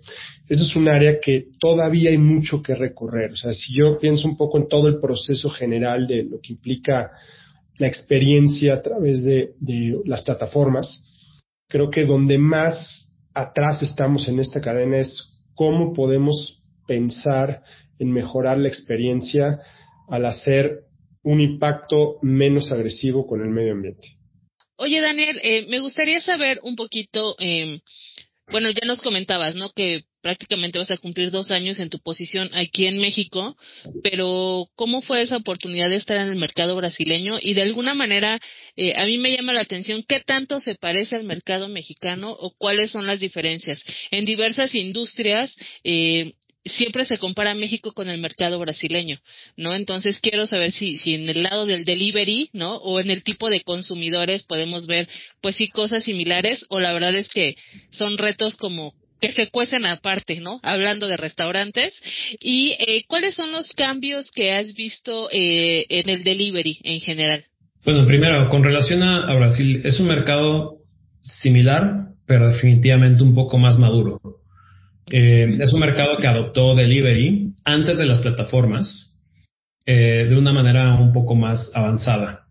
eso 0.49 0.63
es 0.63 0.75
un 0.75 0.89
área 0.89 1.19
que 1.21 1.47
todavía 1.59 2.09
hay 2.09 2.17
mucho 2.17 2.61
que 2.61 2.75
recorrer. 2.75 3.31
O 3.31 3.37
sea, 3.37 3.53
si 3.53 3.73
yo 3.73 3.97
pienso 3.97 4.27
un 4.27 4.35
poco 4.35 4.57
en 4.57 4.67
todo 4.67 4.89
el 4.89 4.99
proceso 4.99 5.49
general 5.49 6.05
de 6.05 6.25
lo 6.25 6.41
que 6.41 6.51
implica 6.51 7.11
la 7.77 7.87
experiencia 7.87 8.73
a 8.73 8.81
través 8.81 9.23
de, 9.23 9.53
de 9.61 9.97
las 10.03 10.23
plataformas, 10.23 11.08
creo 11.69 11.89
que 11.89 12.05
donde 12.05 12.37
más 12.37 13.13
atrás 13.33 13.81
estamos 13.81 14.27
en 14.27 14.39
esta 14.39 14.59
cadena 14.59 14.97
es 14.97 15.39
cómo 15.55 15.93
podemos 15.93 16.61
pensar 16.85 17.63
en 17.99 18.11
mejorar 18.11 18.57
la 18.57 18.67
experiencia 18.67 19.59
al 20.09 20.25
hacer 20.25 20.81
un 21.23 21.39
impacto 21.39 22.17
menos 22.21 22.71
agresivo 22.71 23.27
con 23.27 23.41
el 23.41 23.49
medio 23.49 23.73
ambiente. 23.73 24.17
Oye, 24.77 24.99
Daniel, 25.01 25.39
eh, 25.43 25.67
me 25.67 25.79
gustaría 25.79 26.19
saber 26.21 26.59
un 26.63 26.75
poquito, 26.75 27.35
eh, 27.39 27.81
bueno, 28.49 28.69
ya 28.69 28.87
nos 28.87 29.01
comentabas, 29.01 29.55
¿no? 29.55 29.69
Que 29.71 30.05
prácticamente 30.21 30.79
vas 30.79 30.91
a 30.91 30.97
cumplir 30.97 31.31
dos 31.31 31.51
años 31.51 31.79
en 31.79 31.89
tu 31.89 31.99
posición 31.99 32.49
aquí 32.53 32.85
en 32.85 32.99
México, 32.99 33.55
pero 34.03 34.67
¿cómo 34.75 35.01
fue 35.01 35.21
esa 35.21 35.37
oportunidad 35.37 35.89
de 35.89 35.95
estar 35.95 36.17
en 36.17 36.27
el 36.27 36.35
mercado 36.35 36.75
brasileño? 36.75 37.37
Y 37.41 37.53
de 37.53 37.61
alguna 37.61 37.93
manera, 37.93 38.39
eh, 38.75 38.93
a 38.97 39.05
mí 39.05 39.17
me 39.17 39.35
llama 39.35 39.53
la 39.53 39.61
atención 39.61 40.03
qué 40.07 40.19
tanto 40.19 40.59
se 40.59 40.75
parece 40.75 41.15
al 41.15 41.23
mercado 41.23 41.69
mexicano 41.69 42.31
o 42.31 42.53
cuáles 42.57 42.91
son 42.91 43.07
las 43.07 43.19
diferencias. 43.19 43.83
En 44.11 44.25
diversas 44.25 44.75
industrias, 44.75 45.55
eh, 45.83 46.33
siempre 46.65 47.05
se 47.05 47.17
compara 47.17 47.55
México 47.55 47.93
con 47.93 48.09
el 48.09 48.19
mercado 48.19 48.59
brasileño, 48.59 49.19
¿no? 49.55 49.73
Entonces 49.73 50.19
quiero 50.19 50.45
saber 50.47 50.71
si, 50.71 50.97
si 50.97 51.15
en 51.15 51.29
el 51.29 51.43
lado 51.43 51.65
del 51.65 51.85
delivery, 51.85 52.49
¿no? 52.53 52.75
O 52.77 52.99
en 52.99 53.09
el 53.09 53.23
tipo 53.23 53.49
de 53.49 53.61
consumidores 53.61 54.43
podemos 54.43 54.85
ver, 54.85 55.07
pues 55.41 55.55
sí, 55.55 55.67
cosas 55.69 56.03
similares, 56.03 56.65
o 56.69 56.79
la 56.79 56.93
verdad 56.93 57.15
es 57.15 57.29
que 57.29 57.55
son 57.91 58.17
retos 58.17 58.57
como 58.57 58.93
que 59.19 59.31
se 59.31 59.49
cuecen 59.49 59.85
aparte, 59.85 60.39
¿no? 60.39 60.59
Hablando 60.63 61.07
de 61.07 61.17
restaurantes. 61.17 62.01
¿Y 62.39 62.75
eh, 62.79 63.03
cuáles 63.07 63.35
son 63.35 63.51
los 63.51 63.71
cambios 63.71 64.31
que 64.31 64.53
has 64.53 64.73
visto 64.73 65.29
eh, 65.31 65.85
en 65.89 66.09
el 66.09 66.23
delivery 66.23 66.79
en 66.83 66.99
general? 66.99 67.45
Bueno, 67.83 68.05
primero, 68.05 68.49
con 68.49 68.63
relación 68.63 69.03
a, 69.03 69.33
Brasil, 69.35 69.81
es 69.85 69.99
un 69.99 70.07
mercado 70.07 70.79
similar, 71.21 72.09
pero 72.25 72.49
definitivamente 72.49 73.23
un 73.23 73.33
poco 73.33 73.57
más 73.57 73.79
maduro. 73.79 74.19
Eh, 75.11 75.57
es 75.59 75.73
un 75.73 75.79
mercado 75.79 76.17
que 76.17 76.27
adoptó 76.27 76.75
delivery 76.75 77.53
antes 77.63 77.97
de 77.97 78.05
las 78.05 78.19
plataformas 78.19 79.23
eh, 79.85 80.27
de 80.29 80.37
una 80.37 80.53
manera 80.53 80.93
un 80.95 81.13
poco 81.13 81.35
más 81.35 81.71
avanzada. 81.73 82.45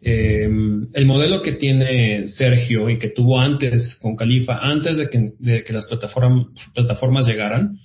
Eh, 0.00 0.48
el 0.92 1.06
modelo 1.06 1.42
que 1.42 1.52
tiene 1.52 2.28
Sergio 2.28 2.88
y 2.88 2.98
que 2.98 3.10
tuvo 3.10 3.40
antes 3.40 3.98
con 4.00 4.16
Califa, 4.16 4.58
antes 4.58 4.96
de 4.96 5.08
que, 5.10 5.72
las 5.72 5.86
plataformas 5.86 7.26
llegaran, 7.26 7.78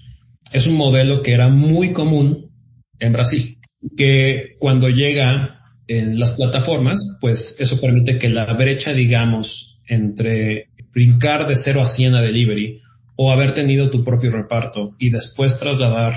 es 0.52 0.68
un 0.68 0.76
modelo 0.76 1.22
que 1.22 1.34
era 1.34 1.50
muy 1.50 1.94
común 1.94 2.52
en 3.00 3.14
Brasil, 3.14 3.58
que 3.98 4.56
cuando 4.60 4.90
llega 4.90 5.60
en 5.88 6.20
las 6.20 6.32
plataformas, 6.34 7.18
pues 7.20 7.56
eso 7.60 7.82
permite 7.82 8.18
que 8.18 8.30
la 8.30 8.46
brecha, 8.54 8.94
digamos, 8.94 9.80
entre 9.88 10.68
brincar 10.94 11.48
de 11.48 11.56
0 11.56 11.82
a 11.82 11.88
100 11.88 12.16
a 12.16 12.22
delivery 12.22 12.80
o 13.16 13.32
haber 13.32 13.54
tenido 13.54 13.90
tu 13.90 14.04
propio 14.04 14.32
reparto 14.32 14.96
y 15.00 15.10
después 15.10 15.58
trasladar 15.60 16.14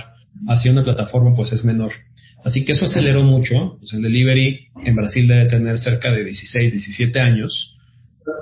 hacia 0.49 0.73
una 0.73 0.85
plataforma, 0.85 1.35
pues 1.35 1.53
es 1.53 1.65
menor. 1.65 1.93
Así 2.47 2.65
que 2.65 2.73
eso 2.73 2.85
aceleró 2.85 3.25
mucho. 3.25 3.77
Pues 3.81 3.93
el 3.93 4.03
delivery 4.03 4.69
en 4.85 4.95
Brasil 4.95 5.27
debe 5.27 5.47
tener 5.47 5.79
cerca 5.79 6.13
de 6.13 6.23
16, 6.23 6.71
17 6.71 7.19
años. 7.19 7.77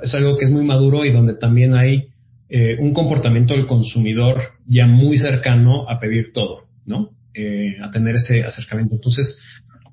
Es 0.03 0.12
algo 0.14 0.37
que 0.37 0.45
es 0.45 0.51
muy 0.51 0.62
maduro 0.62 1.07
y 1.07 1.11
donde 1.11 1.37
también 1.37 1.75
hay 1.75 2.09
eh, 2.51 2.77
un 2.79 2.93
comportamiento 2.93 3.55
del 3.55 3.67
consumidor 3.67 4.43
ya 4.67 4.87
muy 4.87 5.17
cercano 5.17 5.88
a 5.88 5.99
pedir 6.01 6.35
todo, 6.35 6.67
¿no? 6.85 7.12
Eh, 7.33 7.77
a 7.83 7.90
tener 7.90 8.17
ese 8.17 8.45
acercamiento. 8.45 8.95
Entonces, 8.95 9.40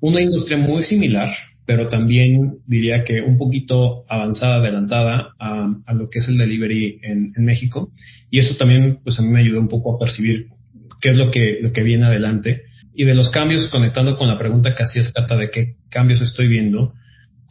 una 0.02 0.20
industria 0.20 0.58
muy 0.58 0.82
similar, 0.82 1.32
pero 1.64 1.88
también 1.88 2.58
diría 2.66 3.04
que 3.04 3.22
un 3.22 3.38
poquito 3.38 4.04
avanzada, 4.10 4.56
adelantada 4.56 5.32
a, 5.38 5.94
lo 5.94 6.10
que 6.10 6.18
es 6.18 6.28
el 6.28 6.36
delivery 6.36 7.00
en, 7.02 7.32
México. 7.38 7.90
Y 8.30 8.40
eso 8.40 8.56
también, 8.58 8.98
pues 9.02 9.18
a 9.18 9.22
mí 9.22 9.28
me 9.28 9.40
ayudó 9.40 9.58
un 9.58 9.68
poco 9.68 9.94
a 9.94 9.98
percibir 9.98 10.48
qué 11.00 11.12
es 11.12 11.16
lo 11.16 11.30
que, 11.30 11.60
lo 11.62 11.72
que 11.72 11.82
viene 11.82 12.04
adelante. 12.04 12.64
Y 12.94 13.04
de 13.04 13.14
los 13.14 13.30
cambios, 13.30 13.68
conectando 13.68 14.16
con 14.16 14.28
la 14.28 14.38
pregunta 14.38 14.74
que 14.74 14.82
hacías, 14.82 15.12
Cata, 15.12 15.36
de 15.36 15.50
qué 15.50 15.76
cambios 15.88 16.20
estoy 16.20 16.48
viendo, 16.48 16.92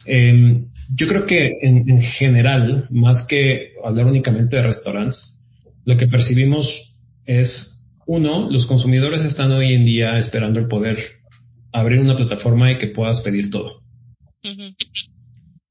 em, 0.06 0.66
yo 0.94 1.08
creo 1.08 1.26
que 1.26 1.58
en, 1.62 1.88
en, 1.88 2.02
general, 2.02 2.86
más 2.90 3.26
que 3.26 3.72
hablar 3.84 4.06
únicamente 4.06 4.56
de 4.56 4.62
restaurantes, 4.62 5.40
lo 5.84 5.96
que 5.96 6.06
percibimos 6.06 6.94
es, 7.24 7.86
uno, 8.06 8.50
los 8.50 8.66
consumidores 8.66 9.24
están 9.24 9.52
hoy 9.52 9.74
en 9.74 9.84
día 9.84 10.16
esperando 10.18 10.60
el 10.60 10.68
poder 10.68 10.98
abrir 11.72 12.00
una 12.00 12.16
plataforma 12.16 12.70
y 12.70 12.78
que 12.78 12.88
puedas 12.88 13.20
pedir 13.22 13.50
todo. 13.50 13.80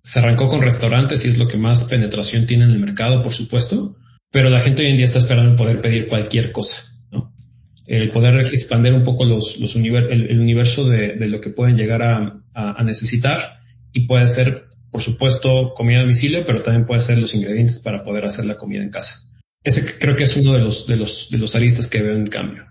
Se 0.03 0.19
arrancó 0.19 0.47
con 0.47 0.61
restaurantes 0.61 1.23
y 1.23 1.29
es 1.29 1.37
lo 1.37 1.47
que 1.47 1.57
más 1.57 1.85
penetración 1.85 2.47
tiene 2.47 2.65
en 2.65 2.71
el 2.71 2.79
mercado, 2.79 3.21
por 3.21 3.33
supuesto, 3.33 3.95
pero 4.31 4.49
la 4.49 4.61
gente 4.61 4.83
hoy 4.83 4.89
en 4.89 4.97
día 4.97 5.05
está 5.05 5.19
esperando 5.19 5.51
el 5.51 5.57
poder 5.57 5.81
pedir 5.81 6.07
cualquier 6.07 6.51
cosa. 6.51 6.75
El 7.87 8.11
poder 8.11 8.53
expandir 8.53 8.93
un 8.93 9.03
poco 9.03 9.25
los, 9.25 9.59
los 9.59 9.75
el, 9.75 10.39
universo 10.39 10.87
de, 10.87 11.15
de, 11.15 11.27
lo 11.27 11.41
que 11.41 11.49
pueden 11.49 11.75
llegar 11.75 12.03
a, 12.03 12.41
a, 12.53 12.83
necesitar 12.83 13.59
y 13.91 14.07
puede 14.07 14.27
ser, 14.27 14.63
por 14.91 15.01
supuesto, 15.01 15.73
comida 15.75 15.99
a 15.99 16.01
domicilio, 16.01 16.45
pero 16.45 16.61
también 16.61 16.85
puede 16.85 17.01
ser 17.01 17.17
los 17.17 17.33
ingredientes 17.33 17.79
para 17.79 18.03
poder 18.03 18.25
hacer 18.25 18.45
la 18.45 18.57
comida 18.57 18.83
en 18.83 18.91
casa. 18.91 19.15
Ese 19.63 19.97
creo 19.99 20.15
que 20.15 20.23
es 20.23 20.35
uno 20.35 20.53
de 20.53 20.61
los, 20.61 20.87
de 20.87 20.95
los, 20.95 21.27
de 21.31 21.37
los 21.37 21.55
aristas 21.55 21.87
que 21.87 22.01
veo 22.01 22.15
en 22.15 22.27
cambio. 22.27 22.65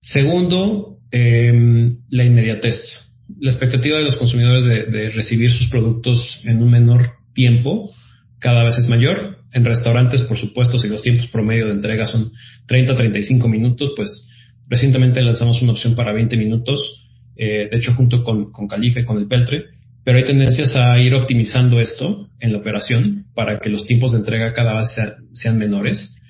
Segundo, 0.00 0.98
em, 1.10 1.98
la 2.08 2.24
inmediatez 2.24 3.06
la 3.40 3.50
expectativa 3.50 3.98
de 3.98 4.04
los 4.04 4.16
consumidores 4.16 4.64
de, 4.64 5.10
recibir 5.10 5.50
sus 5.50 5.68
productos 5.68 6.40
en 6.44 6.62
un 6.62 6.70
menor 6.70 7.12
tiempo 7.34 7.90
cada 8.38 8.64
vez 8.64 8.78
es 8.78 8.88
mayor. 8.88 9.38
En 9.52 9.64
restaurantes, 9.64 10.22
por 10.22 10.36
supuesto, 10.36 10.78
si 10.78 10.88
los 10.88 11.02
tiempos 11.02 11.28
promedio 11.28 11.66
de 11.66 11.72
entrega 11.72 12.06
son 12.06 12.32
30-35 12.68 13.48
minutos, 13.48 13.92
pues 13.96 14.28
recientemente 14.68 15.22
lanzamos 15.22 15.62
una 15.62 15.72
opción 15.72 15.94
para 15.94 16.12
20 16.12 16.36
minutos, 16.36 17.04
eh, 17.36 17.68
de 17.70 17.76
hecho 17.76 17.94
junto 17.94 18.22
con, 18.22 18.52
con 18.52 18.66
Calife, 18.66 19.04
con 19.04 19.18
el 19.18 19.28
Peltre, 19.28 19.66
pero 20.04 20.18
hay 20.18 20.24
tendencias 20.24 20.76
a 20.76 20.98
ir 21.00 21.14
optimizando 21.14 21.80
esto 21.80 22.28
en 22.38 22.52
la 22.52 22.58
operación 22.58 23.26
para 23.34 23.58
que 23.58 23.68
los 23.68 23.86
tiempos 23.86 24.12
de 24.12 24.18
entrega 24.18 24.52
cada 24.52 24.74
vez 24.74 24.96
sean 25.32 25.58
menores. 25.58 26.22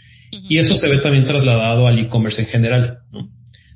Y 0.49 0.59
eso 0.59 0.77
se 0.77 0.89
ve 0.89 0.99
también 0.99 1.25
trasladado 1.25 1.87
al 1.87 1.99
e-commerce 1.99 2.41
en 2.41 2.49
general. 2.49 2.99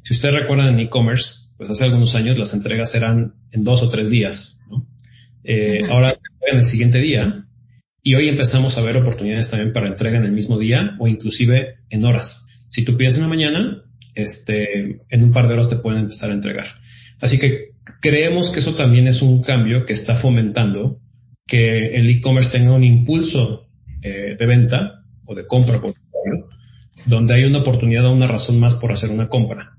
Si 0.02 0.14
ustedes 0.14 0.34
recuerdan 0.34 0.74
en 0.74 0.80
e-commerce, 0.80 1.34
pues 1.56 1.68
hace 1.68 1.84
algunos 1.84 2.14
años 2.14 2.38
las 2.38 2.54
entregas 2.54 2.94
eran 2.94 3.34
en 3.52 3.62
dos 3.62 3.82
o 3.82 3.90
tres 3.90 4.10
días, 4.10 4.58
¿no? 4.70 4.86
Eh, 5.44 5.80
ahora 5.90 6.16
en 6.50 6.58
el 6.58 6.64
siguiente 6.64 6.98
día 6.98 7.44
y 8.02 8.14
hoy 8.14 8.28
empezamos 8.28 8.76
a 8.78 8.80
ver 8.80 8.96
oportunidades 8.96 9.50
también 9.50 9.72
para 9.72 9.88
entrega 9.88 10.18
en 10.18 10.24
el 10.24 10.32
mismo 10.32 10.58
día 10.58 10.96
o 10.98 11.06
inclusive 11.06 11.76
en 11.90 12.04
horas. 12.04 12.46
Si 12.68 12.84
tú 12.84 12.96
pides 12.96 13.16
en 13.16 13.22
la 13.22 13.28
mañana, 13.28 13.82
este, 14.14 15.00
en 15.08 15.22
un 15.22 15.32
par 15.32 15.48
de 15.48 15.54
horas 15.54 15.68
te 15.68 15.76
pueden 15.76 16.00
empezar 16.00 16.30
a 16.30 16.34
entregar. 16.34 16.66
Así 17.20 17.38
que 17.38 17.70
creemos 18.00 18.50
que 18.50 18.60
eso 18.60 18.74
también 18.74 19.06
es 19.06 19.22
un 19.22 19.42
cambio 19.42 19.84
que 19.84 19.92
está 19.92 20.16
fomentando 20.16 20.98
que 21.46 21.94
el 21.94 22.08
e-commerce 22.08 22.50
tenga 22.50 22.72
un 22.72 22.84
impulso 22.84 23.66
eh, 24.02 24.36
de 24.38 24.46
venta 24.46 25.02
o 25.26 25.34
de 25.34 25.46
compra, 25.46 25.80
por 25.80 25.90
ejemplo, 25.90 26.48
donde 27.06 27.34
hay 27.34 27.44
una 27.44 27.60
oportunidad 27.60 28.06
o 28.06 28.12
una 28.12 28.26
razón 28.26 28.58
más 28.60 28.76
por 28.76 28.92
hacer 28.92 29.10
una 29.10 29.28
compra 29.28 29.76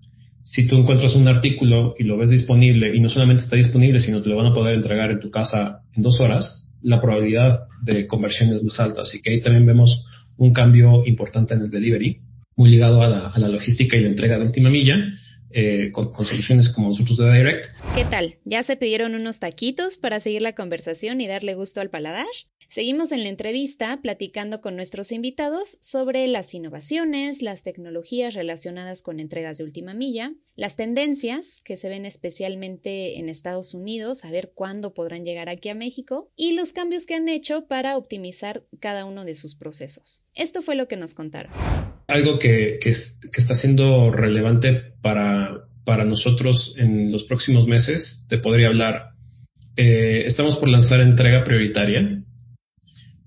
si 0.52 0.68
tú 0.68 0.76
encuentras 0.76 1.16
un 1.16 1.28
artículo 1.28 1.96
y 1.98 2.04
lo 2.04 2.18
ves 2.18 2.30
disponible 2.30 2.96
y 2.96 3.00
no 3.00 3.10
solamente 3.10 3.44
está 3.44 3.56
disponible, 3.56 4.00
sino 4.00 4.22
te 4.22 4.30
lo 4.30 4.38
van 4.38 4.48
a 4.48 4.54
poder 4.54 4.76
entregar 4.76 5.12
en 5.12 5.20
tu 5.20 5.30
casa 5.30 5.84
en 5.96 6.04
dos 6.04 6.20
horas, 6.20 6.78
la 6.82 7.00
probabilidad 7.00 7.62
de 7.84 8.08
conversión 8.08 8.50
es 8.50 8.62
más 8.62 8.80
alta. 8.80 9.02
Así 9.04 9.22
que 9.22 9.32
ahí 9.32 9.42
también 9.42 9.66
vemos 9.66 10.06
un 10.38 10.52
cambio 10.52 11.04
importante 11.06 11.54
en 11.54 11.62
el 11.62 11.70
delivery, 11.70 12.20
muy 12.62 12.70
ligado 12.70 13.02
a 13.02 13.08
la, 13.08 13.48
logística 13.48 13.98
y 13.98 14.02
la 14.02 14.10
entrega 14.10 14.38
de 14.38 14.46
última 14.46 14.70
milla. 14.70 14.96
Eh, 15.54 15.92
con, 15.92 16.14
con, 16.14 16.26
soluciones 16.26 16.70
como 16.70 16.90
nosotros 16.90 17.18
de 17.18 17.30
Direct. 17.30 17.66
¿Qué 17.94 18.06
tal? 18.06 18.36
¿Ya 18.46 18.64
se 18.64 18.78
pidieron 18.78 19.16
unos 19.16 19.40
taquitos 19.40 19.98
para 19.98 20.22
seguir 20.22 20.42
la 20.42 20.56
conversación 20.56 21.20
y 21.20 21.28
darle 21.28 21.56
gusto 21.56 21.82
al 21.82 21.90
paladar? 21.90 22.26
Seguimos 22.68 23.12
en 23.12 23.24
la 23.24 23.30
entrevista 23.30 24.00
platicando 24.02 24.62
con 24.62 24.78
nuestros 24.78 25.12
invitados 25.12 25.78
sobre 25.82 26.26
las 26.28 26.54
innovaciones, 26.54 27.42
las 27.42 27.64
tecnologías 27.64 28.34
relacionadas 28.34 29.02
con 29.02 29.20
entregas 29.20 29.58
de 29.58 29.66
última 29.66 29.94
milla, 29.94 30.36
las 30.56 30.78
tendencias 30.78 31.62
que 31.66 31.76
se 31.76 31.90
ven 31.90 32.06
especialmente 32.06 33.20
en 33.20 33.28
Estados 33.28 33.74
Unidos, 33.74 34.24
a 34.24 34.32
ver 34.32 34.54
cuándo 34.56 34.94
podrán 34.94 35.26
llegar 35.26 35.50
aquí 35.50 35.68
a 35.68 35.76
México, 35.76 36.32
y 36.38 36.54
los 36.54 36.72
cambios 36.72 37.06
que 37.06 37.16
han 37.16 37.28
hecho 37.28 37.68
para 37.68 37.98
optimizar 37.98 38.64
cada 38.80 39.04
uno 39.04 39.26
de 39.26 39.36
sus 39.36 39.56
procesos. 39.56 40.24
Esto 40.34 40.62
fue 40.62 40.76
lo 40.76 40.88
que 40.88 40.96
nos 40.96 41.14
contaron. 41.14 41.52
Algo 42.12 42.40
que, 42.40 42.78
está 42.84 43.54
siendo 43.54 44.12
relevante 44.12 44.96
para, 45.02 45.62
para 45.86 46.04
nosotros 46.04 46.76
en 46.78 47.12
los 47.12 47.24
próximos 47.24 47.68
meses, 47.68 48.26
te 48.30 48.38
podría 48.38 48.68
hablar. 48.68 49.12
Eh, 49.78 50.24
estamos 50.26 50.58
por 50.58 50.68
lanzar 50.68 51.00
entrega 51.00 51.46
prioritaria 51.46 52.22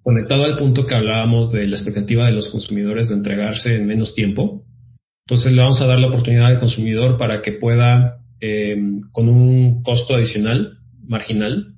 conectado 0.04 0.44
al 0.44 0.58
punto 0.58 0.84
que 0.84 0.94
hablábamos 0.94 1.50
de 1.50 1.66
la 1.66 1.76
expectativa 1.76 2.26
de 2.26 2.32
los 2.32 2.50
consumidores 2.50 3.08
de 3.08 3.14
entregarse 3.14 3.74
en 3.74 3.86
menos 3.86 4.14
tiempo. 4.14 4.66
Entonces 5.26 5.52
le 5.52 5.62
vamos 5.62 5.80
a 5.80 5.86
dar 5.86 5.98
la 5.98 6.08
oportunidad 6.08 6.44
al 6.44 6.60
consumidor 6.60 7.16
para 7.16 7.40
que 7.40 7.52
pueda, 7.52 8.18
eh, 8.38 8.76
con 9.12 9.30
un 9.30 9.82
costo 9.82 10.14
adicional, 10.14 10.76
marginal, 11.08 11.74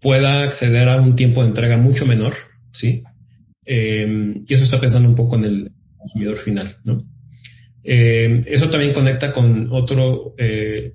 pueda 0.00 0.44
acceder 0.44 0.88
a 0.88 0.98
un 0.98 1.14
tiempo 1.14 1.42
de 1.42 1.48
entrega 1.48 1.76
mucho 1.76 2.06
menor, 2.06 2.32
¿sí? 2.72 3.02
Eh, 3.66 4.40
y 4.46 4.54
eso 4.54 4.64
está 4.64 4.80
pensando 4.80 5.08
un 5.08 5.16
poco 5.16 5.36
en 5.36 5.44
el 5.44 5.75
consumidor 6.06 6.38
final, 6.40 6.76
¿no? 6.84 7.02
Eh, 7.84 8.42
eso 8.46 8.68
también 8.68 8.92
conecta 8.92 9.32
con 9.32 9.68
otro, 9.70 10.34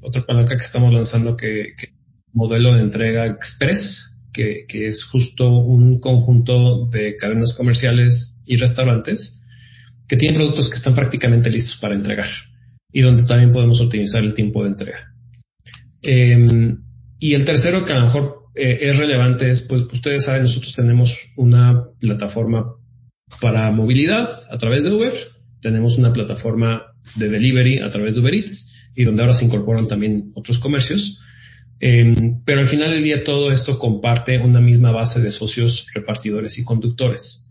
otro 0.02 0.26
palanca 0.26 0.58
que 0.58 0.64
estamos 0.64 0.94
lanzando 0.94 1.38
que, 1.38 1.74
que 1.78 1.94
modelo 2.34 2.76
de 2.76 2.82
entrega 2.82 3.28
express, 3.28 4.12
que, 4.34 4.66
es 4.70 5.04
justo 5.06 5.50
un 5.50 6.00
conjunto 6.00 6.88
de 6.88 7.16
cadenas 7.18 7.54
comerciales 7.54 8.42
y 8.46 8.58
restaurantes 8.58 9.42
que 10.08 10.18
tienen 10.18 10.38
productos 10.38 10.70
que 10.70 10.76
están 10.76 10.96
prácticamente 10.96 11.50
listos 11.50 11.78
para 11.82 11.96
entregar 11.96 12.28
y 12.92 13.02
donde 13.02 13.24
también 13.24 13.52
podemos 13.52 13.80
optimizar 13.80 14.22
el 14.22 14.34
tiempo 14.34 14.64
de 14.64 14.70
entrega. 14.70 15.14
Em, 16.04 16.78
y 17.20 17.34
el 17.34 17.46
tercero 17.46 17.86
que 17.86 17.94
a 17.94 18.00
lo 18.00 18.06
mejor 18.06 18.36
eh, 18.56 18.80
es 18.82 18.98
relevante 18.98 19.50
es, 19.50 19.62
pues 19.62 19.84
ustedes 19.94 20.26
saben, 20.26 20.44
nosotros 20.44 20.74
tenemos 20.76 21.16
una 21.38 21.86
plataforma 22.00 22.66
para 23.40 23.72
movilidad 23.72 24.44
a 24.52 24.58
través 24.58 24.84
de 24.84 24.92
Uber, 24.92 25.14
tenemos 25.62 25.98
una 25.98 26.12
plataforma 26.12 26.84
de 27.16 27.30
delivery 27.30 27.80
a 27.80 27.90
través 27.92 28.16
de 28.16 28.22
Uber 28.22 28.34
Eats 28.34 28.92
y 28.96 29.04
donde 29.04 29.22
ahora 29.22 29.36
se 29.36 29.46
incorporan 29.46 29.88
también 29.88 30.32
otros 30.36 30.60
comercios. 30.60 31.20
Em, 31.80 32.44
pero 32.46 32.62
al 32.62 32.68
final 32.68 32.92
del 32.92 33.04
día 33.04 33.24
todo 33.24 33.52
esto 33.52 33.80
comparte 33.80 34.38
una 34.38 34.62
misma 34.62 34.92
base 34.92 35.20
de 35.20 35.32
socios, 35.32 35.88
repartidores 35.94 36.58
y 36.60 36.64
conductores. 36.64 37.48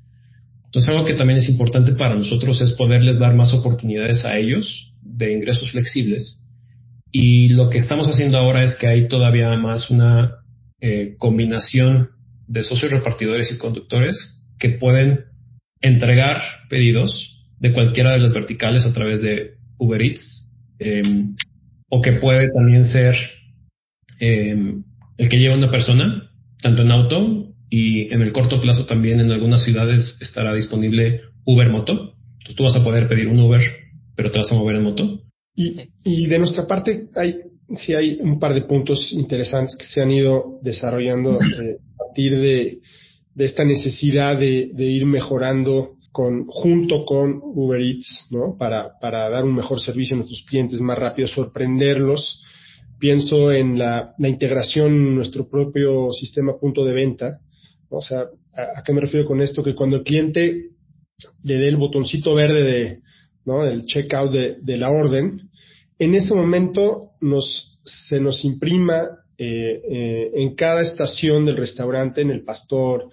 Entonces 0.67 0.89
algo 0.91 1.05
que 1.05 1.15
también 1.15 1.39
es 1.39 1.49
importante 1.49 1.93
para 1.93 2.15
nosotros 2.15 2.61
es 2.61 2.73
poderles 2.73 3.19
dar 3.19 3.35
más 3.35 3.53
oportunidades 3.53 4.25
a 4.25 4.39
ellos 4.39 4.93
de 5.03 5.33
ingresos 5.33 5.73
flexibles. 5.73 6.49
Y 7.11 7.49
lo 7.49 7.71
que 7.71 7.79
estamos 7.79 8.07
haciendo 8.07 8.39
ahora 8.39 8.63
es 8.63 8.77
que 8.77 8.87
hay 8.87 9.09
todavía 9.09 9.57
más 9.57 9.91
una 9.91 10.37
eh, 10.81 11.17
combinación 11.19 12.11
de 12.47 12.63
socios 12.63 12.93
repartidores 12.93 13.51
y 13.51 13.59
conductores 13.59 14.47
que 14.61 14.71
pueden 14.71 15.25
entregar 15.81 16.41
pedidos 16.69 17.45
de 17.59 17.73
cualquiera 17.73 18.13
de 18.13 18.21
las 18.21 18.33
verticales 18.33 18.87
a 18.87 18.93
través 18.93 19.23
de 19.23 19.53
Uber 19.79 20.01
Eats 20.03 20.57
em, 20.79 21.35
o 21.89 22.01
que 22.01 22.13
puede 22.13 22.51
también 22.51 22.85
ser 22.85 23.15
em, 24.19 24.85
el 25.17 25.29
que 25.29 25.39
lleva 25.39 25.57
una 25.57 25.71
persona, 25.71 26.31
tanto 26.63 26.83
en 26.83 26.91
auto 26.91 27.55
y 27.69 28.13
en 28.13 28.23
el 28.23 28.33
corto 28.33 28.61
plazo 28.61 28.87
también 28.87 29.21
en 29.21 29.31
algunas 29.31 29.65
ciudades 29.65 30.17
estará 30.21 30.55
disponible 30.55 31.21
Uber 31.45 31.69
Moto. 31.69 32.15
Entonces 32.39 32.57
tú 32.57 32.63
vas 32.65 32.77
a 32.77 32.85
poder 32.85 33.09
pedir 33.09 33.29
un 33.29 33.41
Uber, 33.41 33.61
pero 34.17 34.31
te 34.31 34.39
vas 34.39 34.51
a 34.51 34.55
mover 34.55 34.77
en 34.77 34.83
moto. 34.83 35.23
Y, 35.55 36.27
de 36.27 36.39
nuestra 36.39 36.67
parte 36.67 37.09
hay 37.15 37.37
sí 37.77 37.95
hay 37.95 38.19
un 38.21 38.39
par 38.39 38.55
de 38.55 38.63
puntos 38.63 39.13
interesantes 39.13 39.77
que 39.77 39.85
se 39.85 40.01
han 40.01 40.11
ido 40.11 40.59
desarrollando 40.63 41.35
eh, 41.35 41.77
a 41.95 41.97
partir 41.99 42.37
de, 42.37 42.81
de 43.35 43.45
esta 43.45 43.65
necesidad 43.65 44.39
de, 44.39 44.71
de, 44.75 44.85
ir 44.85 45.07
mejorando 45.07 45.97
con, 46.13 46.47
junto 46.47 47.05
con 47.05 47.41
Uber 47.43 47.81
Eats, 47.81 48.29
¿no? 48.31 48.57
Para, 48.59 48.99
para 49.01 49.29
dar 49.31 49.45
un 49.45 49.55
mejor 49.55 49.81
servicio 49.81 50.15
a 50.15 50.19
nuestros 50.19 50.45
clientes 50.49 50.81
más 50.81 50.99
rápido, 50.99 51.29
sorprenderlos. 51.29 52.43
Pienso 52.99 53.53
en 53.53 53.79
la, 53.79 54.15
la 54.19 54.29
integración 54.29 54.93
en 54.93 55.15
nuestro 55.15 55.49
propio 55.49 56.13
sistema 56.13 56.59
punto 56.59 56.85
de 56.85 56.93
venta. 56.93 57.41
O 57.89 58.03
sea, 58.03 58.21
¿a, 58.53 58.81
¿a, 58.81 58.83
qué 58.85 58.93
me 58.93 59.01
refiero 59.01 59.27
con 59.27 59.41
esto? 59.41 59.63
Que 59.63 59.75
cuando 59.75 59.97
el 59.97 60.03
cliente 60.03 60.71
le 61.43 61.59
dé 61.59 61.69
el 61.69 61.77
botoncito 61.77 62.35
verde 62.35 62.63
de, 62.65 62.97
¿no? 63.45 63.65
Del 63.65 63.85
checkout 63.85 64.33
de, 64.33 64.57
de 64.61 64.77
la 64.77 64.91
orden, 64.91 65.51
en 65.99 66.15
ese 66.15 66.35
momento 66.35 67.13
nos, 67.21 67.79
se 67.85 68.19
nos 68.21 68.45
imprima 68.45 69.07
eh, 69.43 69.81
eh, 69.91 70.31
en 70.35 70.55
cada 70.55 70.83
estación 70.83 71.47
del 71.47 71.57
restaurante, 71.57 72.21
en 72.21 72.31
el 72.31 72.45
pastor, 72.45 73.09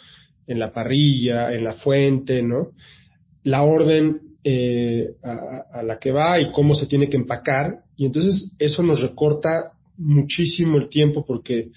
en 0.46 0.60
la 0.60 0.74
parrilla, 0.74 1.54
en 1.54 1.64
la 1.64 1.72
fuente, 1.72 2.44
¿no? 2.44 2.74
La 3.44 3.64
orden 3.64 4.36
eh, 4.44 5.08
a, 5.24 5.80
a, 5.80 5.84
la 5.84 5.98
que 5.98 6.12
va 6.12 6.38
y 6.42 6.52
cómo 6.52 6.76
se 6.76 6.86
tiene 6.86 7.08
que 7.08 7.16
empacar. 7.16 7.76
Y 7.96 8.06
entonces 8.06 8.56
eso 8.60 8.84
nos 8.84 9.00
recorta 9.02 9.72
muchísimo 9.96 10.78
el 10.78 10.90
tiempo 10.90 11.24
porque 11.26 11.70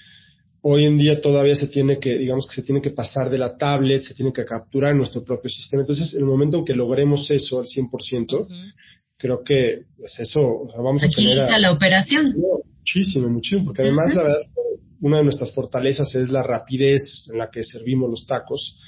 hoy 0.63 0.85
en 0.85 0.99
día 0.99 1.21
todavía 1.21 1.55
se 1.55 1.69
tiene 1.69 2.01
que, 2.01 2.19
digamos 2.19 2.49
que 2.49 2.57
se 2.57 2.63
tiene 2.63 2.81
que 2.81 2.91
pasar 2.91 3.31
de 3.31 3.39
la 3.39 3.57
tablet, 3.57 4.03
se 4.03 4.15
tiene 4.15 4.33
que 4.33 4.45
capturar 4.45 4.97
nuestro 4.97 5.23
propio 5.23 5.49
sistema. 5.49 5.83
Entonces, 5.83 6.13
en 6.15 6.23
el 6.23 6.27
momento 6.27 6.59
en 6.59 6.65
que 6.65 6.75
logremos 6.75 7.31
eso 7.31 7.61
al 7.61 7.67
100%, 7.67 8.35
uh 8.35 8.49
-huh 8.49 8.73
creo 9.21 9.45
que 9.45 9.83
pues 9.97 10.19
eso, 10.19 10.41
o 10.41 10.69
sea, 10.69 10.81
vamos 10.81 11.05
a 11.05 11.09
tener... 11.09 11.39
A, 11.39 11.59
la 11.59 11.73
operación. 11.73 12.35
Muchísimo, 12.81 13.29
muchísimo, 13.29 13.65
porque 13.67 13.83
además 13.83 14.07
uh 14.09 14.11
-huh. 14.11 14.17
la 14.17 14.23
verdad 14.23 14.39
es 14.41 14.49
que 14.49 14.61
una 15.01 15.19
de 15.19 15.25
nuestras 15.25 15.53
fortalezas 15.53 16.15
es 16.15 16.29
la 16.31 16.43
rapidez 16.43 17.27
en 17.31 17.39
la 17.39 17.51
que 17.51 17.65
servimos 17.65 18.11
los 18.11 18.27
tacos. 18.27 18.79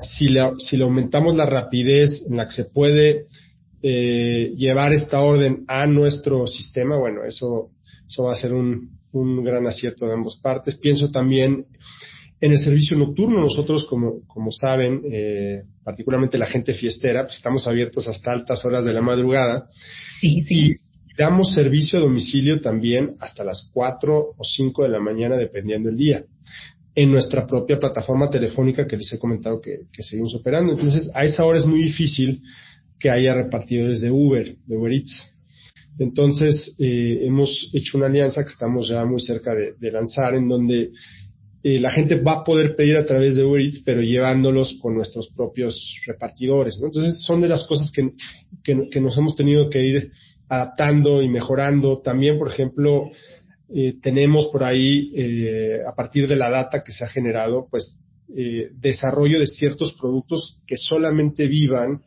Si 0.00 0.26
le, 0.26 0.40
si 0.58 0.76
le 0.76 0.84
aumentamos 0.84 1.34
la 1.36 1.46
rapidez 1.46 2.24
en 2.28 2.36
la 2.36 2.46
que 2.46 2.52
se 2.52 2.64
puede 2.64 3.26
eh, 3.82 4.52
llevar 4.56 4.92
esta 4.92 5.20
orden 5.20 5.64
a 5.68 5.86
nuestro 5.86 6.46
sistema, 6.46 6.96
bueno, 6.96 7.24
eso, 7.24 7.70
eso 8.06 8.24
va 8.24 8.32
a 8.32 8.36
ser 8.36 8.52
un, 8.52 8.98
un 9.12 9.44
gran 9.44 9.66
acierto 9.66 10.06
de 10.06 10.14
ambas 10.14 10.36
partes. 10.36 10.76
Pienso 10.78 11.10
también 11.10 11.66
en 12.40 12.52
el 12.52 12.58
servicio 12.58 12.96
nocturno, 12.96 13.40
nosotros, 13.40 13.86
como, 13.86 14.26
como 14.26 14.50
saben, 14.50 15.02
eh, 15.10 15.62
particularmente 15.82 16.36
la 16.36 16.46
gente 16.46 16.74
fiestera, 16.74 17.24
pues 17.24 17.36
estamos 17.36 17.66
abiertos 17.66 18.06
hasta 18.08 18.32
altas 18.32 18.64
horas 18.64 18.84
de 18.84 18.92
la 18.92 19.00
madrugada. 19.00 19.66
Sí, 20.20 20.42
sí. 20.42 20.54
Y 20.54 20.72
damos 21.16 21.52
servicio 21.52 21.98
a 21.98 22.02
domicilio 22.02 22.60
también 22.60 23.14
hasta 23.20 23.44
las 23.44 23.70
4 23.72 24.34
o 24.36 24.44
5 24.44 24.82
de 24.82 24.88
la 24.88 25.00
mañana, 25.00 25.36
dependiendo 25.36 25.88
del 25.88 25.98
día. 25.98 26.24
En 26.94 27.10
nuestra 27.10 27.46
propia 27.46 27.78
plataforma 27.78 28.30
telefónica 28.30 28.86
que 28.86 28.96
les 28.96 29.12
he 29.12 29.18
comentado 29.18 29.60
que, 29.60 29.86
seguimos 30.02 30.34
operando. 30.34 30.72
Entonces, 30.72 31.10
a 31.14 31.24
esa 31.24 31.44
hora 31.44 31.58
es 31.58 31.66
muy 31.66 31.82
difícil 31.82 32.42
que 32.98 33.10
haya 33.10 33.34
repartidores 33.34 34.00
de 34.00 34.10
Uber, 34.10 34.56
de 34.64 34.76
Uber 34.76 34.92
Eats. 34.92 35.30
Entonces, 35.98 36.74
eh, 36.78 37.20
hemos 37.22 37.70
hecho 37.72 37.98
una 37.98 38.06
alianza 38.06 38.42
que 38.42 38.48
estamos 38.48 38.88
ya 38.88 39.04
muy 39.04 39.20
cerca 39.20 39.52
de, 39.54 39.90
lanzar, 39.92 40.34
en 40.34 40.48
donde 40.48 40.90
eh, 41.62 41.78
la 41.78 41.90
gente 41.90 42.16
va 42.16 42.40
a 42.40 42.44
poder 42.44 42.74
pedir 42.74 42.96
a 42.96 43.04
través 43.04 43.36
de 43.36 43.44
Uber 43.44 43.60
Eats, 43.60 43.82
pero 43.84 44.00
llevándolos 44.00 44.74
con 44.80 44.94
nuestros 44.94 45.30
propios 45.30 46.00
repartidores. 46.06 46.78
Entonces, 46.82 47.22
son 47.22 47.40
de 47.40 47.48
las 47.48 47.64
cosas 47.64 47.92
que, 47.92 48.12
que, 48.62 49.00
nos 49.00 49.16
hemos 49.18 49.36
tenido 49.36 49.68
que 49.68 49.84
ir 49.84 50.12
adaptando 50.48 51.22
y 51.22 51.28
mejorando. 51.28 52.00
También, 52.00 52.38
por 52.38 52.48
ejemplo, 52.48 53.10
eh, 53.74 53.94
tenemos 54.02 54.46
por 54.46 54.64
ahí, 54.64 55.12
eh, 55.16 55.78
a 55.86 55.94
partir 55.94 56.28
de 56.28 56.36
la 56.36 56.50
data 56.50 56.84
que 56.84 56.92
se 56.92 57.04
ha 57.04 57.08
generado, 57.08 57.66
pues, 57.70 57.98
eh, 58.36 58.68
desarrollo 58.72 59.38
de 59.38 59.46
ciertos 59.46 59.92
productos 59.94 60.60
que 60.66 60.76
solamente 60.76 61.46
vivan 61.46 62.02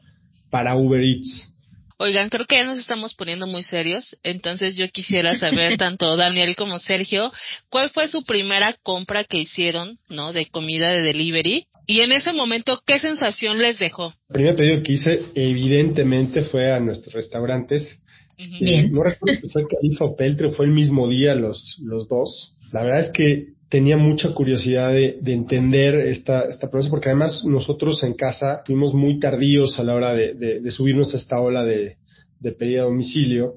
para 0.49 0.75
Uber 0.75 1.01
Eats. 1.03 1.53
Oigan, 1.99 2.29
creo 2.29 2.45
que 2.45 2.57
ya 2.57 2.63
nos 2.63 2.77
estamos 2.77 3.15
poniendo 3.15 3.47
muy 3.47 3.63
serios, 3.63 4.17
entonces 4.21 4.75
yo 4.75 4.87
quisiera 4.89 5.35
saber, 5.35 5.77
tanto 5.77 6.15
Daniel 6.15 6.55
como 6.55 6.77
Sergio, 6.79 7.31
¿cuál 7.69 7.89
fue 7.89 8.07
su 8.07 8.23
primera 8.23 8.75
compra 8.83 9.23
que 9.23 9.37
hicieron, 9.37 9.97
no, 10.07 10.31
de 10.31 10.45
comida 10.45 10.91
de 10.91 11.01
delivery? 11.01 11.67
Y 11.87 12.01
en 12.01 12.11
ese 12.11 12.33
momento, 12.33 12.81
¿qué 12.85 12.99
sensación 12.99 13.57
les 13.59 13.79
dejó? 13.79 14.13
El 14.29 14.33
primer 14.33 14.55
pedido 14.55 14.83
que 14.83 14.93
hice, 14.93 15.21
evidentemente, 15.33 16.41
fue 16.41 16.71
a 16.71 16.79
nuestros 16.79 17.13
restaurantes. 17.13 18.01
-huh. 18.37 18.59
Bien. 18.65 18.91
no 18.91 19.03
recuerdo 19.03 19.39
si 19.41 19.49
fue 19.49 19.67
Califa 19.67 20.05
o 20.05 20.15
Peltre, 20.15 20.51
fue 20.51 20.65
el 20.65 20.71
mismo 20.71 21.07
día 21.07 21.35
los, 21.35 21.77
los 21.83 22.07
dos. 22.07 22.57
La 22.71 22.83
verdad 22.83 23.01
es 23.01 23.11
que 23.11 23.57
tenía 23.69 23.97
mucha 23.97 24.33
curiosidad 24.33 24.93
de, 24.93 25.17
de 25.21 25.33
entender 25.33 25.95
esta, 25.95 26.43
esta 26.43 26.69
proceso, 26.69 26.89
porque 26.89 27.09
además 27.09 27.43
nosotros 27.45 28.03
en 28.03 28.13
casa 28.13 28.61
fuimos 28.65 28.93
muy 28.93 29.19
tardíos 29.19 29.77
a 29.79 29.83
la 29.83 29.93
hora 29.95 30.13
de, 30.13 30.35
de, 30.35 30.61
de 30.61 30.71
subirnos 30.71 31.13
a 31.13 31.17
esta 31.17 31.39
ola 31.39 31.65
de, 31.65 31.97
de 32.39 32.51
pedir 32.53 32.79
a 32.79 32.83
domicilio. 32.83 33.55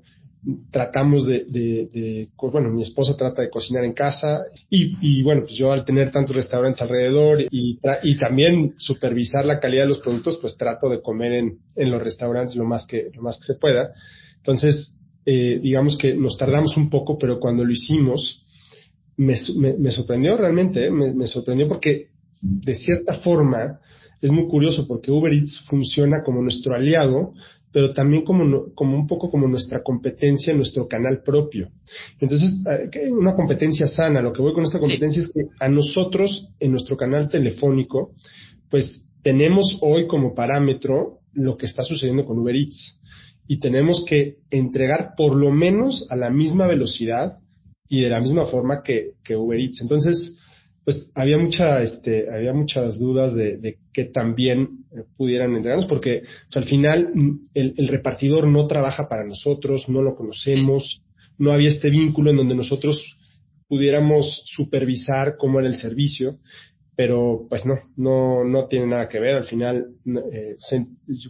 Tratamos 0.71 1.27
de, 1.27 1.45
de, 1.45 1.87
de, 1.93 2.29
bueno, 2.51 2.71
mi 2.71 2.83
esposa 2.83 3.15
trata 3.15 3.43
de 3.43 3.51
cocinar 3.51 3.85
en 3.85 3.93
casa 3.93 4.41
y, 4.71 4.97
y 5.03 5.23
bueno, 5.23 5.43
pues 5.43 5.55
yo 5.55 5.71
al 5.71 5.85
tener 5.85 6.11
tantos 6.11 6.35
restaurantes 6.35 6.81
alrededor 6.81 7.43
y, 7.43 7.79
y 8.03 8.17
también 8.17 8.75
supervisar 8.79 9.45
la 9.45 9.61
calidad 9.61 9.83
de 9.83 9.89
los 9.91 9.99
productos, 9.99 10.39
pues 10.41 10.57
trato 10.57 10.89
de 10.89 11.03
comer 11.03 11.33
en, 11.35 11.59
en 11.77 11.91
los 11.91 12.03
restaurantes 12.03 12.57
lo 12.57 12.65
más 12.65 12.87
que, 12.87 13.11
lo 13.15 13.21
más 13.21 13.37
que 13.37 13.53
se 13.53 13.59
pueda. 13.61 13.93
Entonces, 14.41 14.95
eh, 15.25 15.61
digamos 15.63 15.97
que 15.97 16.15
nos 16.15 16.37
tardamos 16.37 16.77
un 16.77 16.91
poco, 16.91 17.19
pero 17.19 17.39
cuando 17.39 17.65
lo 17.65 17.73
hicimos, 17.73 18.43
me, 19.17 19.37
me, 19.57 19.77
me 19.79 19.93
sorprendió 19.93 20.37
realmente, 20.37 20.87
¿eh? 20.87 20.91
me, 20.91 21.13
me, 21.13 21.27
sorprendió 21.27 21.69
porque 21.69 22.09
de 22.41 22.75
cierta 22.75 23.19
forma 23.19 23.81
es 24.21 24.31
muy 24.31 24.47
curioso 24.49 24.87
porque 24.87 25.11
Uber 25.11 25.33
Eats 25.33 25.65
funciona 25.69 26.23
como 26.23 26.43
nuestro 26.43 26.75
aliado, 26.75 27.33
pero 27.73 27.93
también 27.93 28.25
como, 28.25 28.73
como 28.75 28.97
un 28.97 29.07
poco 29.07 29.31
como 29.31 29.47
nuestra 29.47 29.83
competencia, 29.83 30.53
nuestro 30.55 30.89
canal 30.89 31.23
propio. 31.23 31.71
Entonces, 32.19 32.57
eh, 32.93 33.11
una 33.11 33.35
competencia 33.35 33.87
sana. 33.87 34.21
Lo 34.21 34.33
que 34.33 34.43
voy 34.43 34.53
con 34.53 34.65
esta 34.65 34.79
competencia 34.79 35.23
sí. 35.23 35.29
es 35.29 35.33
que 35.33 35.65
a 35.65 35.69
nosotros, 35.69 36.49
en 36.59 36.73
nuestro 36.73 36.97
canal 36.97 37.29
telefónico, 37.29 38.13
pues 38.69 39.13
tenemos 39.23 39.79
hoy 39.83 40.07
como 40.07 40.35
parámetro 40.35 41.21
lo 41.33 41.57
que 41.57 41.67
está 41.67 41.83
sucediendo 41.83 42.25
con 42.25 42.39
Uber 42.39 42.57
Eats. 42.57 42.99
Y 43.51 43.59
tenemos 43.59 44.05
que 44.07 44.37
entregar 44.49 45.15
por 45.17 45.35
lo 45.35 45.51
menos 45.51 46.07
a 46.09 46.15
la 46.15 46.31
misma 46.31 46.69
velocidad 46.69 47.39
y 47.89 48.01
de 48.01 48.09
la 48.09 48.21
misma 48.21 48.47
forma 48.47 48.81
que, 48.81 49.15
que 49.25 49.35
Uber 49.35 49.59
Eats. 49.59 49.81
Entonces, 49.81 50.39
pues 50.85 51.11
había 51.17 51.37
mucha, 51.37 51.83
este, 51.83 52.33
había 52.33 52.53
muchas 52.53 53.01
dudas 53.01 53.35
de, 53.35 53.57
de 53.57 53.79
que 53.93 54.05
también 54.05 54.85
eh, 54.93 55.03
pudieran 55.17 55.57
entregarnos, 55.57 55.87
porque 55.87 56.23
sea, 56.49 56.63
al 56.63 56.69
final 56.69 57.13
el, 57.53 57.75
el, 57.77 57.89
repartidor 57.89 58.47
no 58.47 58.69
trabaja 58.69 59.09
para 59.09 59.25
nosotros, 59.25 59.89
no 59.89 60.01
lo 60.01 60.15
conocemos, 60.15 61.03
no 61.37 61.51
había 61.51 61.71
este 61.71 61.91
vínculo 61.91 62.31
en 62.31 62.37
donde 62.37 62.55
nosotros 62.55 63.19
pudiéramos 63.67 64.43
supervisar 64.45 65.35
cómo 65.37 65.59
era 65.59 65.69
el 65.69 65.75
servicio, 65.75 66.39
pero 66.95 67.47
pues 67.49 67.65
no, 67.67 67.75
no, 67.97 68.45
no 68.45 68.67
tiene 68.69 68.87
nada 68.87 69.09
que 69.09 69.21
ver. 69.21 69.35
Al 69.35 69.45
final, 69.45 69.87
eh, 70.07 70.57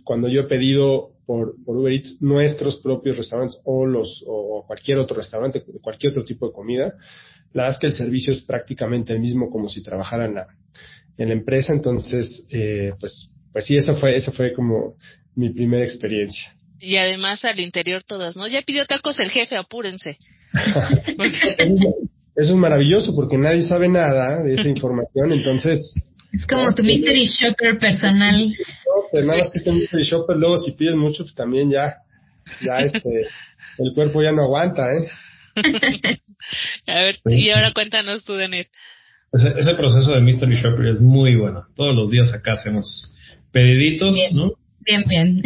cuando 0.05 0.29
yo 0.29 0.43
he 0.43 0.49
pedido 0.49 1.13
por, 1.31 1.55
por 1.64 1.77
Uber 1.77 1.93
Eats 1.93 2.21
nuestros 2.21 2.81
propios 2.81 3.16
restaurantes 3.16 3.61
o 3.62 3.87
los 3.87 4.25
o 4.27 4.64
cualquier 4.66 4.99
otro 4.99 5.16
restaurante, 5.16 5.62
cualquier 5.81 6.11
otro 6.11 6.25
tipo 6.25 6.49
de 6.49 6.53
comida, 6.53 6.95
la 7.53 7.62
verdad 7.62 7.71
es 7.71 7.79
que 7.79 7.87
el 7.87 7.93
servicio 7.93 8.33
es 8.33 8.40
prácticamente 8.40 9.12
el 9.12 9.21
mismo 9.21 9.49
como 9.49 9.69
si 9.69 9.81
trabajara 9.81 10.25
en 10.25 10.35
la, 10.35 10.49
en 11.19 11.29
la 11.29 11.35
empresa, 11.35 11.73
entonces, 11.73 12.49
eh, 12.51 12.95
pues, 12.99 13.31
pues 13.53 13.64
sí, 13.64 13.77
esa 13.77 13.95
fue, 13.95 14.16
esa 14.16 14.33
fue 14.33 14.53
como 14.53 14.97
mi 15.37 15.51
primera 15.51 15.85
experiencia. 15.85 16.53
Y 16.81 16.97
además 16.97 17.45
al 17.45 17.61
interior 17.61 18.03
todas, 18.03 18.37
¿no? 18.37 18.49
Ya 18.49 18.62
pidió 18.62 18.85
tacos 18.87 19.21
el 19.21 19.31
jefe, 19.31 19.57
apúrense. 19.57 20.19
Eso 22.35 22.55
es 22.55 22.59
maravilloso 22.59 23.14
porque 23.14 23.38
nadie 23.38 23.62
sabe 23.62 23.88
nada 23.88 24.43
de 24.43 24.55
esa 24.55 24.69
información, 24.69 25.31
entonces... 25.31 25.95
Es 26.33 26.45
como 26.49 26.75
tu 26.75 26.83
mystery 26.83 27.27
shopper 27.27 27.79
personal. 27.79 28.53
No, 28.90 29.03
pues 29.11 29.24
nada 29.24 29.38
más 29.38 29.50
que 29.50 29.59
este 29.59 29.72
mystery 29.72 30.03
shopper, 30.03 30.37
luego 30.37 30.59
si 30.59 30.72
pides 30.72 30.96
mucho, 30.96 31.22
pues 31.22 31.35
también 31.35 31.70
ya, 31.70 31.98
ya 32.61 32.79
este, 32.81 32.98
el 33.79 33.94
cuerpo 33.94 34.22
ya 34.22 34.33
no 34.33 34.42
aguanta, 34.42 34.87
¿eh? 34.92 35.09
A 36.87 36.94
ver, 37.00 37.16
y 37.26 37.50
ahora 37.50 37.72
cuéntanos 37.72 38.24
tú, 38.24 38.35
Danet. 38.35 38.68
ese, 39.33 39.74
proceso 39.74 40.12
de 40.12 40.20
Mystery 40.20 40.57
Shopper 40.57 40.87
es 40.87 41.00
muy 41.00 41.37
bueno. 41.37 41.66
Todos 41.76 41.94
los 41.94 42.11
días 42.11 42.33
acá 42.33 42.55
hacemos 42.55 43.14
pediditos, 43.53 44.16
¿no? 44.35 44.53
Bien, 44.81 45.05
bien. 45.07 45.42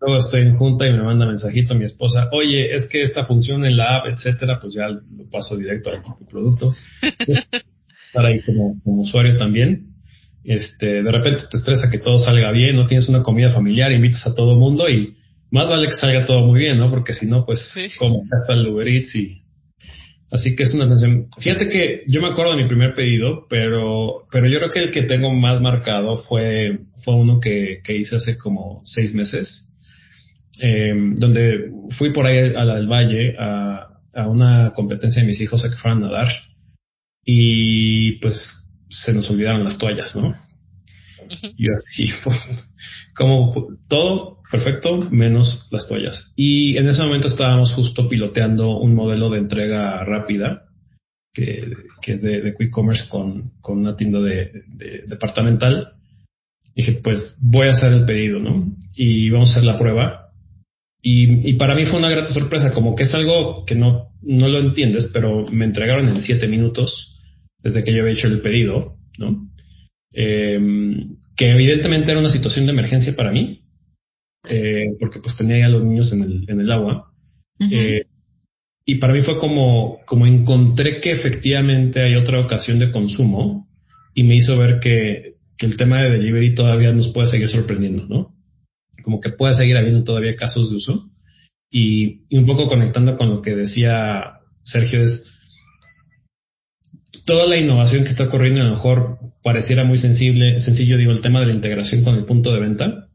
Luego 0.00 0.18
estoy 0.18 0.42
en 0.42 0.56
junta 0.56 0.86
y 0.86 0.92
me 0.92 1.02
manda 1.02 1.24
mensajito 1.24 1.74
mi 1.74 1.84
esposa, 1.84 2.28
oye, 2.32 2.74
es 2.74 2.86
que 2.86 3.02
esta 3.02 3.24
función 3.24 3.64
en 3.64 3.76
la 3.76 3.96
app, 3.96 4.06
etcétera, 4.06 4.58
pues 4.60 4.74
ya 4.74 4.88
lo 4.88 5.30
paso 5.30 5.56
directo 5.56 5.90
al 5.90 6.02
producto. 6.28 6.72
Para 8.12 8.28
ahí 8.28 8.42
como, 8.42 8.78
como 8.82 9.02
usuario 9.02 9.38
también. 9.38 9.95
Este, 10.46 11.02
de 11.02 11.10
repente 11.10 11.42
te 11.50 11.56
estresa 11.56 11.90
que 11.90 11.98
todo 11.98 12.18
salga 12.18 12.52
bien, 12.52 12.76
no 12.76 12.86
tienes 12.86 13.08
una 13.08 13.22
comida 13.22 13.50
familiar, 13.50 13.90
invitas 13.90 14.26
a 14.26 14.34
todo 14.34 14.56
mundo 14.56 14.88
y 14.88 15.16
más 15.50 15.68
vale 15.68 15.88
que 15.88 15.94
salga 15.94 16.24
todo 16.24 16.46
muy 16.46 16.60
bien, 16.60 16.78
¿no? 16.78 16.90
Porque 16.90 17.12
si 17.12 17.26
no, 17.26 17.44
pues, 17.44 17.74
como 17.98 18.20
hasta 18.20 18.54
el 18.54 18.68
Uber 18.68 18.88
Eats 18.88 19.14
y 19.16 19.42
Así 20.30 20.56
que 20.56 20.64
es 20.64 20.74
una 20.74 20.86
sensación. 20.86 21.28
Fíjate 21.38 21.68
que 21.68 22.02
yo 22.08 22.20
me 22.20 22.28
acuerdo 22.28 22.52
de 22.52 22.62
mi 22.62 22.68
primer 22.68 22.94
pedido, 22.94 23.46
pero, 23.48 24.26
pero 24.30 24.48
yo 24.48 24.58
creo 24.58 24.70
que 24.70 24.80
el 24.80 24.90
que 24.90 25.02
tengo 25.02 25.32
más 25.32 25.60
marcado 25.60 26.18
fue, 26.18 26.80
fue 27.04 27.14
uno 27.14 27.38
que, 27.40 27.80
que 27.84 27.96
hice 27.96 28.16
hace 28.16 28.36
como 28.36 28.82
seis 28.84 29.14
meses, 29.14 29.72
em, 30.58 31.14
donde 31.14 31.70
fui 31.96 32.12
por 32.12 32.26
ahí 32.26 32.38
a 32.38 32.64
la 32.64 32.74
del 32.74 32.88
Valle 32.88 33.36
a, 33.38 33.86
a 34.14 34.28
una 34.28 34.72
competencia 34.74 35.22
de 35.22 35.28
mis 35.28 35.40
hijos 35.40 35.64
a 35.64 35.70
que 35.70 35.76
fueran 35.76 36.02
a 36.02 36.08
nadar 36.08 36.28
y 37.24 38.12
pues 38.20 38.65
se 39.04 39.12
nos 39.12 39.30
olvidaron 39.30 39.64
las 39.64 39.78
toallas, 39.78 40.14
¿no? 40.16 40.34
Y 41.56 41.66
así, 41.68 42.12
como 43.14 43.52
todo 43.88 44.38
perfecto, 44.50 45.08
menos 45.10 45.68
las 45.70 45.88
toallas. 45.88 46.32
Y 46.36 46.76
en 46.76 46.88
ese 46.88 47.02
momento 47.02 47.26
estábamos 47.26 47.72
justo 47.72 48.08
piloteando 48.08 48.78
un 48.78 48.94
modelo 48.94 49.28
de 49.30 49.38
entrega 49.38 50.04
rápida, 50.04 50.62
que, 51.34 51.74
es 52.06 52.22
de, 52.22 52.54
Quick 52.58 52.70
Commerce 52.70 53.08
con, 53.08 53.52
con 53.60 53.78
una 53.78 53.96
tienda 53.96 54.20
de, 54.20 54.64
departamental. 55.06 55.92
dije, 56.74 57.00
pues 57.02 57.36
voy 57.40 57.66
a 57.66 57.72
hacer 57.72 57.92
el 57.92 58.06
pedido, 58.06 58.38
¿no? 58.38 58.74
Y 58.94 59.28
vamos 59.30 59.50
a 59.50 59.52
hacer 59.52 59.64
la 59.64 59.76
prueba. 59.76 60.30
Y, 61.02 61.50
y, 61.50 61.54
para 61.54 61.74
mí 61.74 61.84
fue 61.84 61.98
una 61.98 62.10
grata 62.10 62.32
sorpresa, 62.32 62.72
como 62.72 62.96
que 62.96 63.02
es 63.02 63.14
algo 63.14 63.64
que 63.64 63.74
no, 63.74 64.12
no 64.22 64.48
lo 64.48 64.58
entiendes, 64.58 65.10
pero 65.12 65.46
me 65.46 65.64
entregaron 65.64 66.08
en 66.08 66.20
siete 66.22 66.48
minutos 66.48 67.15
desde 67.66 67.82
que 67.82 67.92
yo 67.92 68.02
había 68.02 68.14
hecho 68.14 68.28
el 68.28 68.40
pedido, 68.40 68.96
¿no? 69.18 69.50
Eh, 70.12 70.58
que 71.36 71.50
evidentemente 71.50 72.12
era 72.12 72.20
una 72.20 72.30
situación 72.30 72.64
de 72.64 72.72
emergencia 72.72 73.14
para 73.16 73.32
mí, 73.32 73.60
eh, 74.48 74.90
porque 75.00 75.18
pues 75.18 75.36
tenía 75.36 75.58
ya 75.58 75.66
a 75.66 75.70
los 75.70 75.84
niños 75.84 76.12
en 76.12 76.22
el, 76.22 76.44
en 76.48 76.60
el 76.60 76.70
agua. 76.70 77.10
eh, 77.72 78.04
y 78.84 78.96
para 78.96 79.12
mí 79.12 79.22
fue 79.22 79.36
como, 79.38 79.98
como 80.06 80.26
encontré 80.26 81.00
que 81.00 81.10
efectivamente 81.10 82.02
hay 82.02 82.14
otra 82.14 82.40
ocasión 82.40 82.78
de 82.78 82.92
consumo 82.92 83.68
y 84.14 84.22
me 84.22 84.36
hizo 84.36 84.56
ver 84.56 84.78
que, 84.78 85.34
que 85.58 85.66
el 85.66 85.76
tema 85.76 86.02
de 86.02 86.10
delivery 86.10 86.54
todavía 86.54 86.92
nos 86.92 87.08
puede 87.08 87.26
seguir 87.26 87.48
sorprendiendo, 87.48 88.06
¿no? 88.06 88.32
Como 89.02 89.20
que 89.20 89.30
puede 89.30 89.56
seguir 89.56 89.76
habiendo 89.76 90.04
todavía 90.04 90.36
casos 90.36 90.70
de 90.70 90.76
uso. 90.76 91.10
Y, 91.68 92.26
y 92.28 92.38
un 92.38 92.46
poco 92.46 92.68
conectando 92.68 93.16
con 93.16 93.28
lo 93.28 93.42
que 93.42 93.56
decía 93.56 94.34
Sergio 94.62 95.00
es, 95.02 95.35
toda 97.26 97.46
la 97.46 97.58
innovación 97.58 98.04
que 98.04 98.10
está 98.10 98.24
ocurriendo 98.24 98.62
a 98.62 98.64
lo 98.64 98.70
mejor 98.70 99.18
pareciera 99.42 99.84
muy 99.84 99.98
sensible, 99.98 100.60
sencillo, 100.60 100.96
digo, 100.96 101.12
el 101.12 101.20
tema 101.20 101.40
de 101.40 101.46
la 101.46 101.52
integración 101.52 102.02
con 102.02 102.14
el 102.14 102.24
punto 102.24 102.52
de 102.54 102.60
venta, 102.60 103.08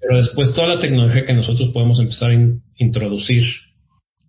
pero 0.00 0.18
después 0.18 0.52
toda 0.54 0.68
la 0.68 0.80
tecnología 0.80 1.24
que 1.24 1.32
nosotros 1.32 1.70
podemos 1.70 1.98
empezar 1.98 2.30
a 2.30 2.54
introducir 2.78 3.44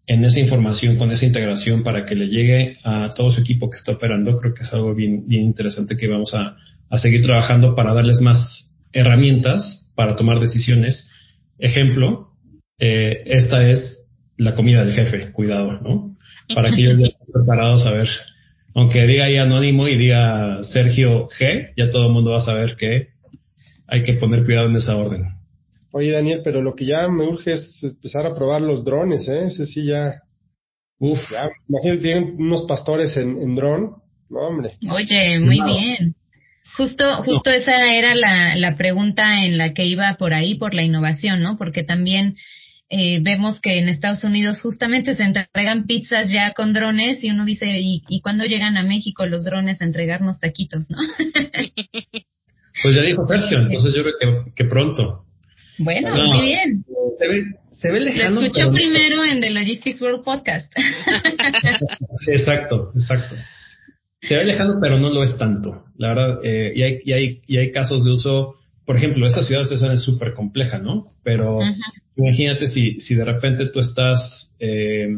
en 0.07 0.23
esa 0.23 0.39
información, 0.39 0.97
con 0.97 1.11
esa 1.11 1.25
integración 1.25 1.83
para 1.83 2.05
que 2.05 2.15
le 2.15 2.27
llegue 2.27 2.77
a 2.83 3.13
todo 3.13 3.31
su 3.31 3.41
equipo 3.41 3.69
que 3.69 3.77
está 3.77 3.91
operando, 3.91 4.37
creo 4.37 4.53
que 4.53 4.63
es 4.63 4.73
algo 4.73 4.95
bien, 4.95 5.27
bien 5.27 5.43
interesante 5.43 5.97
que 5.97 6.07
vamos 6.07 6.33
a, 6.33 6.55
a 6.89 6.97
seguir 6.97 7.23
trabajando 7.23 7.75
para 7.75 7.93
darles 7.93 8.21
más 8.21 8.79
herramientas 8.93 9.91
para 9.95 10.15
tomar 10.15 10.39
decisiones. 10.39 11.11
Ejemplo, 11.59 12.29
eh, 12.79 13.23
esta 13.25 13.67
es 13.67 14.09
la 14.37 14.55
comida 14.55 14.85
del 14.85 14.93
jefe, 14.93 15.31
cuidado, 15.31 15.73
¿no? 15.81 16.15
Para 16.53 16.69
que 16.69 16.83
ellos 16.83 16.99
ya 16.99 17.07
estén 17.07 17.27
preparados 17.33 17.85
a 17.85 17.91
ver 17.91 18.07
aunque 18.77 19.07
diga 19.07 19.25
ahí 19.25 19.37
anónimo 19.37 19.87
y 19.87 19.97
diga 19.97 20.63
Sergio 20.63 21.27
G, 21.29 21.73
ya 21.75 21.89
todo 21.89 22.05
el 22.05 22.13
mundo 22.13 22.29
va 22.29 22.37
a 22.37 22.41
saber 22.41 22.75
que 22.75 23.07
hay 23.87 24.03
que 24.03 24.13
poner 24.13 24.45
cuidado 24.45 24.69
en 24.69 24.75
esa 24.75 24.95
orden. 24.95 25.23
Oye, 25.91 26.11
Daniel, 26.11 26.41
pero 26.43 26.61
lo 26.61 26.75
que 26.75 26.85
ya 26.85 27.07
me 27.07 27.23
urge 27.23 27.53
es 27.53 27.81
empezar 27.81 28.27
a 28.27 28.35
probar 28.35 28.61
los 28.61 28.83
drones, 28.83 29.27
¿eh? 29.29 29.45
Ese 29.47 29.65
sí 29.65 29.83
ya. 29.83 30.21
Uf. 30.99 31.19
Ya, 31.31 31.49
imagínate, 31.67 32.01
tienen 32.03 32.35
unos 32.37 32.67
pastores 32.67 33.17
en, 33.17 33.39
en 33.41 33.55
dron. 33.55 33.95
No, 34.29 34.39
hombre. 34.41 34.73
Oye, 34.91 35.39
muy 35.39 35.59
bien. 35.59 36.13
Justo, 36.75 37.23
justo 37.23 37.49
esa 37.49 37.95
era 37.95 38.13
la, 38.13 38.57
la 38.57 38.77
pregunta 38.77 39.43
en 39.43 39.57
la 39.57 39.73
que 39.73 39.87
iba 39.87 40.17
por 40.19 40.35
ahí, 40.35 40.53
por 40.53 40.75
la 40.75 40.83
innovación, 40.83 41.41
¿no? 41.41 41.57
Porque 41.57 41.81
también 41.81 42.35
eh, 42.89 43.19
vemos 43.21 43.59
que 43.59 43.79
en 43.79 43.89
Estados 43.89 44.23
Unidos 44.23 44.61
justamente 44.61 45.13
se 45.13 45.23
entregan 45.23 45.87
pizzas 45.87 46.31
ya 46.31 46.53
con 46.53 46.73
drones 46.73 47.23
y 47.23 47.31
uno 47.31 47.43
dice, 47.43 47.65
¿y, 47.67 48.03
y 48.07 48.21
cuándo 48.21 48.45
llegan 48.45 48.77
a 48.77 48.83
México 48.83 49.25
los 49.25 49.43
drones 49.43 49.81
a 49.81 49.85
entregarnos 49.85 50.39
taquitos, 50.39 50.89
no? 50.89 50.97
pues 52.83 52.95
ya 52.95 53.01
dijo 53.03 53.25
Sergio, 53.25 53.59
entonces 53.59 53.93
yo 53.93 54.03
creo 54.03 54.45
que, 54.55 54.65
pronto. 54.65 55.25
Bueno, 55.79 56.15
muy 56.15 56.47
bien. 56.47 56.85
Se 57.19 57.27
ve, 57.27 57.43
se 57.71 57.91
ve 57.91 57.99
lejano. 57.99 58.35
Lo 58.39 58.47
escuchó 58.47 58.71
primero 58.71 59.23
en 59.25 59.41
The 59.41 59.49
Logistics 59.49 60.01
World 60.01 60.23
Podcast. 60.23 60.71
sí, 62.25 62.31
exacto, 62.31 62.91
exacto. 62.95 63.35
Se 64.21 64.37
ve 64.37 64.45
lejano, 64.45 64.79
pero 64.81 64.97
no 64.97 65.09
lo 65.09 65.23
es 65.23 65.37
tanto. 65.37 65.83
La 65.97 66.13
verdad, 66.13 66.39
eh, 66.43 66.71
y, 66.75 66.83
hay, 66.83 66.99
y, 67.03 67.13
hay, 67.13 67.41
y 67.47 67.57
hay 67.57 67.71
casos 67.71 68.05
de 68.05 68.11
uso 68.11 68.55
por 68.87 68.95
ejemplo, 68.95 69.27
esta 69.27 69.43
ciudad 69.43 69.69
es 69.69 70.01
súper 70.01 70.33
compleja, 70.33 70.79
¿no? 70.79 71.07
Pero 71.21 71.59
imagínate 72.15 72.67
si, 72.67 73.01
si 73.01 73.15
de 73.15 73.25
repente 73.25 73.65
tú 73.65 73.81
estás, 73.81 74.55
eh, 74.61 75.09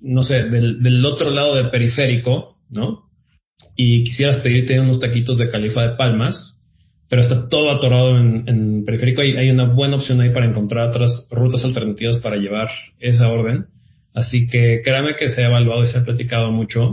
no 0.00 0.24
sé, 0.24 0.50
del, 0.50 0.82
del, 0.82 1.06
otro 1.06 1.30
lado 1.30 1.54
del 1.54 1.70
periférico, 1.70 2.58
¿no? 2.68 3.08
Y 3.76 4.02
quisieras 4.02 4.38
pedirte 4.38 4.80
unos 4.80 4.98
taquitos 4.98 5.38
de 5.38 5.50
califa 5.50 5.82
de 5.82 5.96
palmas, 5.96 6.66
pero 7.08 7.22
está 7.22 7.48
todo 7.48 7.70
atorado 7.70 8.18
en, 8.18 8.42
en 8.48 8.84
periférico. 8.84 9.20
Hay, 9.20 9.36
hay 9.36 9.50
una 9.50 9.72
buena 9.72 9.94
opción 9.94 10.20
ahí 10.20 10.30
para 10.30 10.46
encontrar 10.46 10.88
otras 10.88 11.28
rutas 11.30 11.64
alternativas 11.64 12.18
para 12.18 12.38
llevar 12.38 12.70
esa 12.98 13.28
orden. 13.28 13.66
Así 14.14 14.48
que 14.48 14.80
créame 14.82 15.14
que 15.14 15.30
se 15.30 15.44
ha 15.44 15.48
evaluado 15.48 15.84
y 15.84 15.86
se 15.86 15.98
ha 15.98 16.04
platicado 16.04 16.50
mucho, 16.50 16.90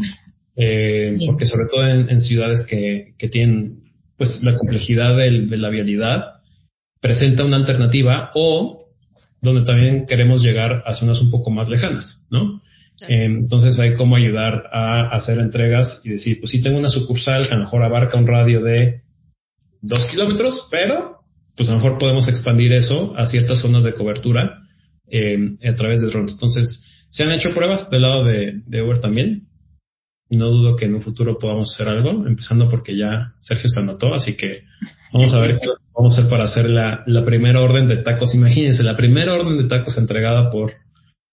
eh, 0.56 1.18
porque 1.26 1.48
sobre 1.48 1.66
todo 1.72 1.88
en, 1.88 2.08
en 2.08 2.22
ciudades 2.22 2.68
que, 2.70 3.16
que 3.18 3.30
tienen 3.30 3.81
pues 4.22 4.44
la 4.44 4.56
complejidad 4.56 5.18
de 5.18 5.58
la 5.58 5.70
vialidad 5.70 6.42
presenta 7.02 7.44
una 7.44 7.58
alternativa 7.58 8.30
o 8.36 8.86
donde 9.42 9.64
también 9.64 10.06
queremos 10.06 10.44
llegar 10.44 10.84
a 10.86 10.94
zonas 10.94 11.20
un 11.22 11.32
poco 11.32 11.50
más 11.50 11.68
lejanas, 11.68 12.28
¿no? 12.30 12.62
entonces 13.08 13.80
hay 13.80 13.96
cómo 13.96 14.16
ayudar 14.16 14.70
a 14.72 15.10
hacer 15.10 15.40
entregas 15.40 16.02
y 16.04 16.10
decir, 16.10 16.38
pues 16.40 16.52
si 16.52 16.62
tengo 16.62 16.78
una 16.78 16.90
sucursal 16.90 17.48
que 17.48 17.56
a 17.56 17.58
lo 17.58 17.64
mejor 17.64 17.84
abarca 17.84 18.20
un 18.20 18.28
radio 18.28 18.62
de 18.62 19.02
dos 19.82 20.08
kilómetros, 20.12 20.68
pero 20.70 21.22
pues 21.56 21.68
a 21.70 21.72
lo 21.72 21.80
mejor 21.80 21.98
podemos 21.98 22.28
expandir 22.28 22.74
eso 22.74 23.16
a 23.18 23.26
ciertas 23.26 23.58
zonas 23.58 23.84
de 23.84 23.94
cobertura 23.94 24.60
eh, 25.10 25.58
a 25.68 25.74
través 25.74 26.00
de 26.00 26.10
drones. 26.10 26.34
Entonces, 26.34 27.08
se 27.10 27.24
han 27.24 27.32
hecho 27.32 27.56
pruebas 27.56 27.90
del 27.90 28.04
lado 28.04 28.24
de, 28.24 28.62
de 28.68 28.84
Uber 28.84 29.02
también 29.02 29.48
no 30.38 30.50
dudo 30.50 30.76
que 30.76 30.86
en 30.86 30.96
un 30.96 31.02
futuro 31.02 31.38
podamos 31.38 31.74
hacer 31.74 31.90
algo, 31.90 32.26
empezando 32.26 32.70
porque 32.70 32.98
ya 32.98 33.34
Sergio 33.40 33.70
se 33.70 33.80
anotó, 33.80 34.14
así 34.14 34.36
que 34.36 34.64
vamos 35.14 35.34
a 35.34 35.40
ver 35.40 35.60
qué 35.60 35.68
vamos 35.94 36.16
a 36.16 36.20
hacer 36.20 36.30
para 36.30 36.46
hacer 36.46 36.70
la, 36.70 37.04
la 37.06 37.26
primera 37.26 37.62
orden 37.62 37.88
de 37.88 37.98
tacos. 37.98 38.34
Imagínense, 38.34 38.84
la 38.84 38.96
primera 38.96 39.34
orden 39.34 39.58
de 39.58 39.68
tacos 39.68 39.98
entregada 39.98 40.50
por 40.50 40.74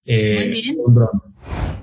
eh, 0.04 0.62
un 0.84 0.94
drone. 0.94 1.20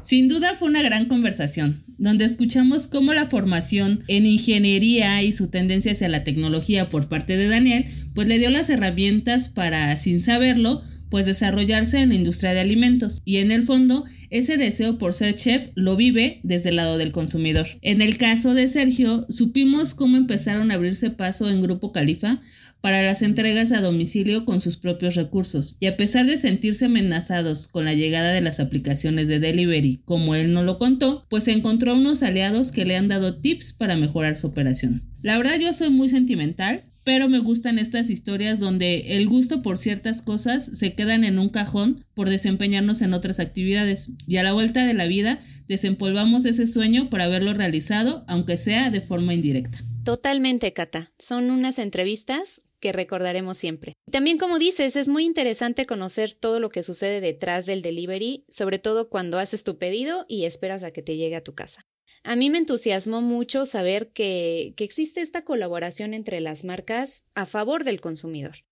Sin 0.02 0.28
duda 0.28 0.56
fue 0.56 0.68
una 0.68 0.84
gran 0.84 1.06
conversación, 1.06 1.84
donde 1.98 2.26
escuchamos 2.26 2.88
cómo 2.88 3.14
la 3.14 3.26
formación 3.26 4.04
en 4.08 4.28
ingeniería 4.28 5.24
y 5.24 5.32
su 5.32 5.50
tendencia 5.50 5.94
hacia 5.94 6.10
la 6.10 6.24
tecnología 6.24 6.90
por 6.90 7.10
parte 7.10 7.38
de 7.38 7.48
Daniel, 7.48 7.86
pues 8.14 8.28
le 8.28 8.38
dio 8.38 8.52
las 8.52 8.70
herramientas 8.70 9.50
para, 9.50 9.98
sin 9.98 10.22
saberlo, 10.22 10.84
pues 11.10 11.26
desarrollarse 11.26 12.00
en 12.00 12.10
la 12.10 12.16
industria 12.16 12.54
de 12.54 12.60
alimentos 12.60 13.22
y 13.26 13.38
en 13.38 13.52
el 13.52 13.64
fondo 13.64 14.06
ese 14.30 14.58
deseo 14.58 14.98
por 14.98 15.14
ser 15.14 15.36
chef 15.36 15.70
lo 15.76 15.96
vive 15.96 16.40
desde 16.44 16.70
el 16.70 16.78
lado 16.78 16.98
del 16.98 17.12
consumidor. 17.12 17.68
En 17.82 18.02
el 18.02 18.18
caso 18.18 18.54
de 18.54 18.68
Sergio, 18.68 19.26
supimos 19.30 19.94
cómo 19.94 20.18
empezaron 20.18 20.72
a 20.72 20.76
abrirse 20.76 21.10
paso 21.10 21.50
en 21.50 21.62
Grupo 21.62 21.92
Califa 21.92 22.42
para 22.82 23.02
las 23.02 23.24
entregas 23.24 23.72
a 23.72 23.82
domicilio 23.82 24.46
con 24.46 24.62
sus 24.62 24.78
propios 24.78 25.16
recursos. 25.16 25.76
Y 25.80 25.88
a 25.88 25.98
pesar 25.98 26.28
de 26.28 26.38
sentirse 26.38 26.86
amenazados 26.86 27.68
con 27.68 27.84
la 27.86 27.96
llegada 27.96 28.32
de 28.32 28.42
las 28.42 28.60
aplicaciones 28.60 29.28
de 29.28 29.40
delivery, 29.40 30.02
como 30.06 30.36
él 30.36 30.54
no 30.54 30.62
lo 30.62 30.78
contó, 30.78 31.26
pues 31.30 31.48
encontró 31.48 31.96
unos 31.96 32.22
aliados 32.22 32.72
que 32.72 32.86
le 32.86 32.96
han 32.96 33.08
dado 33.08 33.38
tips 33.42 33.74
para 33.74 33.98
mejorar 33.98 34.38
su 34.38 34.46
operación. 34.48 35.02
La 35.24 35.38
verdad 35.38 35.58
yo 35.60 35.74
soy 35.74 35.90
muy 35.90 36.10
sentimental 36.10 36.82
pero 37.06 37.30
me 37.30 37.40
gustan 37.40 37.78
estas 37.78 38.10
historias 38.10 38.60
donde 38.60 39.16
el 39.16 39.30
gusto 39.30 39.62
por 39.62 39.78
ciertas 39.78 40.24
cosas 40.24 40.66
se 40.74 40.96
quedan 40.96 41.24
en 41.24 41.38
un 41.38 41.50
cajón 41.50 42.04
por 42.16 42.30
desempeñarnos 42.30 43.02
en 43.04 43.14
otras 43.14 43.40
actividades 43.40 44.10
y 44.28 44.38
a 44.38 44.44
la 44.44 44.54
vuelta 44.54 44.86
de 44.86 44.96
la 44.96 45.06
vida 45.06 45.40
desempolvamos 45.68 46.46
ese 46.46 46.66
sueño 46.66 47.10
por 47.12 47.22
haberlo 47.22 47.54
realizado, 47.54 48.26
aunque 48.28 48.58
sea 48.58 48.90
de 48.90 49.02
forma 49.02 49.36
indirecta. 49.36 49.78
Totalmente, 50.04 50.74
Cata. 50.74 51.12
Son 51.20 51.52
unas 51.52 51.78
entrevistas 51.78 52.64
que 52.80 52.92
recordaremos 52.92 53.58
siempre. 53.58 53.94
También, 54.12 54.40
como 54.40 54.58
dices, 54.58 54.96
es 54.96 55.08
muy 55.08 55.26
interesante 55.26 55.86
conocer 55.86 56.34
todo 56.34 56.60
lo 56.60 56.70
que 56.70 56.84
sucede 56.84 57.22
detrás 57.22 57.68
del 57.68 57.84
delivery, 57.84 58.46
sobre 58.50 58.80
todo 58.80 59.10
cuando 59.10 59.38
haces 59.38 59.64
tu 59.64 59.78
pedido 59.78 60.26
y 60.28 60.46
esperas 60.46 60.84
a 60.84 60.92
que 60.92 61.04
te 61.04 61.18
llegue 61.18 61.36
a 61.36 61.44
tu 61.44 61.54
casa. 61.54 61.86
A 62.26 62.36
mí 62.36 62.50
me 62.50 62.58
entusiasmó 62.58 63.22
mucho 63.22 63.66
saber 63.66 64.10
que, 64.10 64.74
que 64.76 64.84
existe 64.84 65.22
esta 65.22 65.44
colaboración 65.44 66.16
entre 66.16 66.42
las 66.42 66.64
marcas 66.64 67.28
a 67.36 67.46
favor 67.46 67.84
del 67.84 68.02
consumidor. 68.02 68.66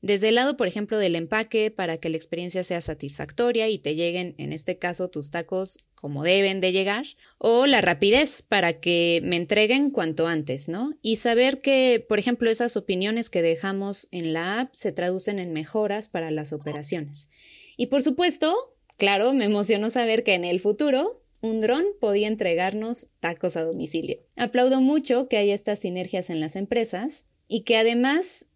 Desde 0.00 0.28
el 0.28 0.36
lado, 0.36 0.56
por 0.56 0.68
ejemplo, 0.68 0.96
del 0.96 1.16
empaque, 1.16 1.72
para 1.72 1.98
que 1.98 2.08
la 2.08 2.16
experiencia 2.16 2.62
sea 2.62 2.80
satisfactoria 2.80 3.68
y 3.68 3.80
te 3.80 3.96
lleguen, 3.96 4.36
en 4.38 4.52
este 4.52 4.78
caso, 4.78 5.10
tus 5.10 5.32
tacos 5.32 5.78
como 5.96 6.22
deben 6.22 6.60
de 6.60 6.70
llegar, 6.70 7.04
o 7.36 7.66
la 7.66 7.80
rapidez 7.80 8.42
para 8.42 8.80
que 8.80 9.20
me 9.24 9.36
entreguen 9.36 9.90
cuanto 9.90 10.28
antes, 10.28 10.68
¿no? 10.68 10.94
Y 11.02 11.16
saber 11.16 11.60
que, 11.60 12.04
por 12.08 12.20
ejemplo, 12.20 12.48
esas 12.48 12.76
opiniones 12.76 13.28
que 13.28 13.42
dejamos 13.42 14.06
en 14.12 14.32
la 14.32 14.60
app 14.60 14.70
se 14.72 14.92
traducen 14.92 15.40
en 15.40 15.52
mejoras 15.52 16.08
para 16.08 16.30
las 16.30 16.52
operaciones. 16.52 17.28
Y 17.76 17.86
por 17.86 18.02
supuesto, 18.02 18.54
claro, 18.96 19.34
me 19.34 19.46
emocionó 19.46 19.90
saber 19.90 20.22
que 20.22 20.34
en 20.34 20.44
el 20.44 20.60
futuro 20.60 21.19
un 21.40 21.60
dron 21.60 21.84
podía 22.00 22.28
entregarnos 22.28 23.08
tacos 23.20 23.56
a 23.56 23.64
domicilio. 23.64 24.18
Aplaudo 24.36 24.80
mucho 24.80 25.28
que 25.28 25.36
haya 25.36 25.54
estas 25.54 25.80
sinergias 25.80 26.30
en 26.30 26.40
las 26.40 26.56
empresas 26.56 27.26
y 27.48 27.62
que 27.62 27.76
además 27.76 28.46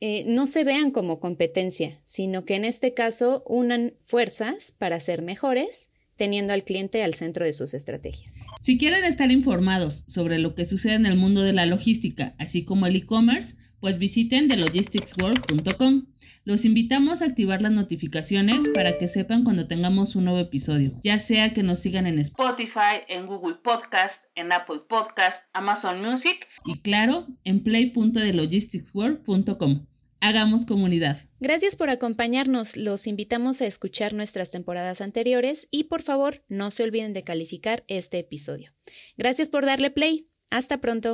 eh, 0.00 0.24
no 0.26 0.48
se 0.48 0.64
vean 0.64 0.90
como 0.90 1.20
competencia, 1.20 2.00
sino 2.02 2.44
que 2.44 2.56
en 2.56 2.64
este 2.64 2.92
caso 2.92 3.44
unan 3.46 3.94
fuerzas 4.02 4.72
para 4.72 4.98
ser 4.98 5.22
mejores 5.22 5.91
teniendo 6.22 6.52
al 6.52 6.62
cliente 6.62 7.02
al 7.02 7.14
centro 7.14 7.44
de 7.44 7.52
sus 7.52 7.74
estrategias. 7.74 8.44
Si 8.60 8.78
quieren 8.78 9.02
estar 9.02 9.32
informados 9.32 10.04
sobre 10.06 10.38
lo 10.38 10.54
que 10.54 10.64
sucede 10.64 10.94
en 10.94 11.04
el 11.04 11.16
mundo 11.16 11.42
de 11.42 11.52
la 11.52 11.66
logística, 11.66 12.36
así 12.38 12.64
como 12.64 12.86
el 12.86 12.94
e-commerce, 12.94 13.56
pues 13.80 13.98
visiten 13.98 14.46
thelogisticsworld.com. 14.46 16.06
Los 16.44 16.64
invitamos 16.64 17.22
a 17.22 17.24
activar 17.24 17.60
las 17.60 17.72
notificaciones 17.72 18.68
para 18.68 18.98
que 18.98 19.08
sepan 19.08 19.42
cuando 19.42 19.66
tengamos 19.66 20.14
un 20.14 20.26
nuevo 20.26 20.38
episodio, 20.38 20.92
ya 21.02 21.18
sea 21.18 21.52
que 21.52 21.64
nos 21.64 21.80
sigan 21.80 22.06
en 22.06 22.20
Spotify, 22.20 23.02
en 23.08 23.26
Google 23.26 23.56
Podcast, 23.56 24.22
en 24.36 24.52
Apple 24.52 24.82
Podcast, 24.88 25.42
Amazon 25.52 26.08
Music 26.08 26.46
y 26.64 26.82
claro, 26.82 27.26
en 27.42 27.64
play.thelogisticsworld.com. 27.64 29.86
Hagamos 30.22 30.64
comunidad. 30.64 31.18
Gracias 31.40 31.74
por 31.74 31.90
acompañarnos. 31.90 32.76
Los 32.76 33.08
invitamos 33.08 33.60
a 33.60 33.66
escuchar 33.66 34.14
nuestras 34.14 34.52
temporadas 34.52 35.00
anteriores 35.00 35.66
y 35.72 35.84
por 35.84 36.00
favor 36.00 36.44
no 36.48 36.70
se 36.70 36.84
olviden 36.84 37.12
de 37.12 37.24
calificar 37.24 37.82
este 37.88 38.20
episodio. 38.20 38.72
Gracias 39.18 39.48
por 39.48 39.66
darle 39.66 39.90
play. 39.90 40.30
Hasta 40.48 40.78
pronto. 40.78 41.12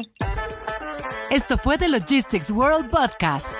Esto 1.30 1.56
fue 1.56 1.78
The 1.78 1.88
Logistics 1.88 2.50
World 2.50 2.90
Podcast. 2.90 3.54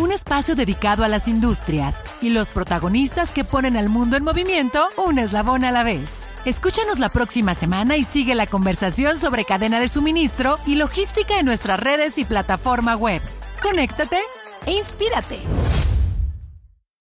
Un 0.00 0.10
espacio 0.10 0.56
dedicado 0.56 1.04
a 1.04 1.08
las 1.08 1.28
industrias 1.28 2.02
y 2.20 2.30
los 2.30 2.48
protagonistas 2.48 3.32
que 3.32 3.44
ponen 3.44 3.76
al 3.76 3.88
mundo 3.88 4.16
en 4.16 4.24
movimiento 4.24 4.88
un 4.96 5.20
eslabón 5.20 5.62
a 5.62 5.70
la 5.70 5.84
vez. 5.84 6.26
Escúchanos 6.44 6.98
la 6.98 7.10
próxima 7.10 7.54
semana 7.54 7.96
y 7.96 8.02
sigue 8.02 8.34
la 8.34 8.48
conversación 8.48 9.16
sobre 9.16 9.44
cadena 9.44 9.78
de 9.78 9.88
suministro 9.88 10.58
y 10.66 10.74
logística 10.74 11.38
en 11.38 11.46
nuestras 11.46 11.78
redes 11.78 12.18
y 12.18 12.24
plataforma 12.24 12.96
web. 12.96 13.22
Conéctate 13.64 14.18
e 14.66 14.72
inspírate. 14.72 15.40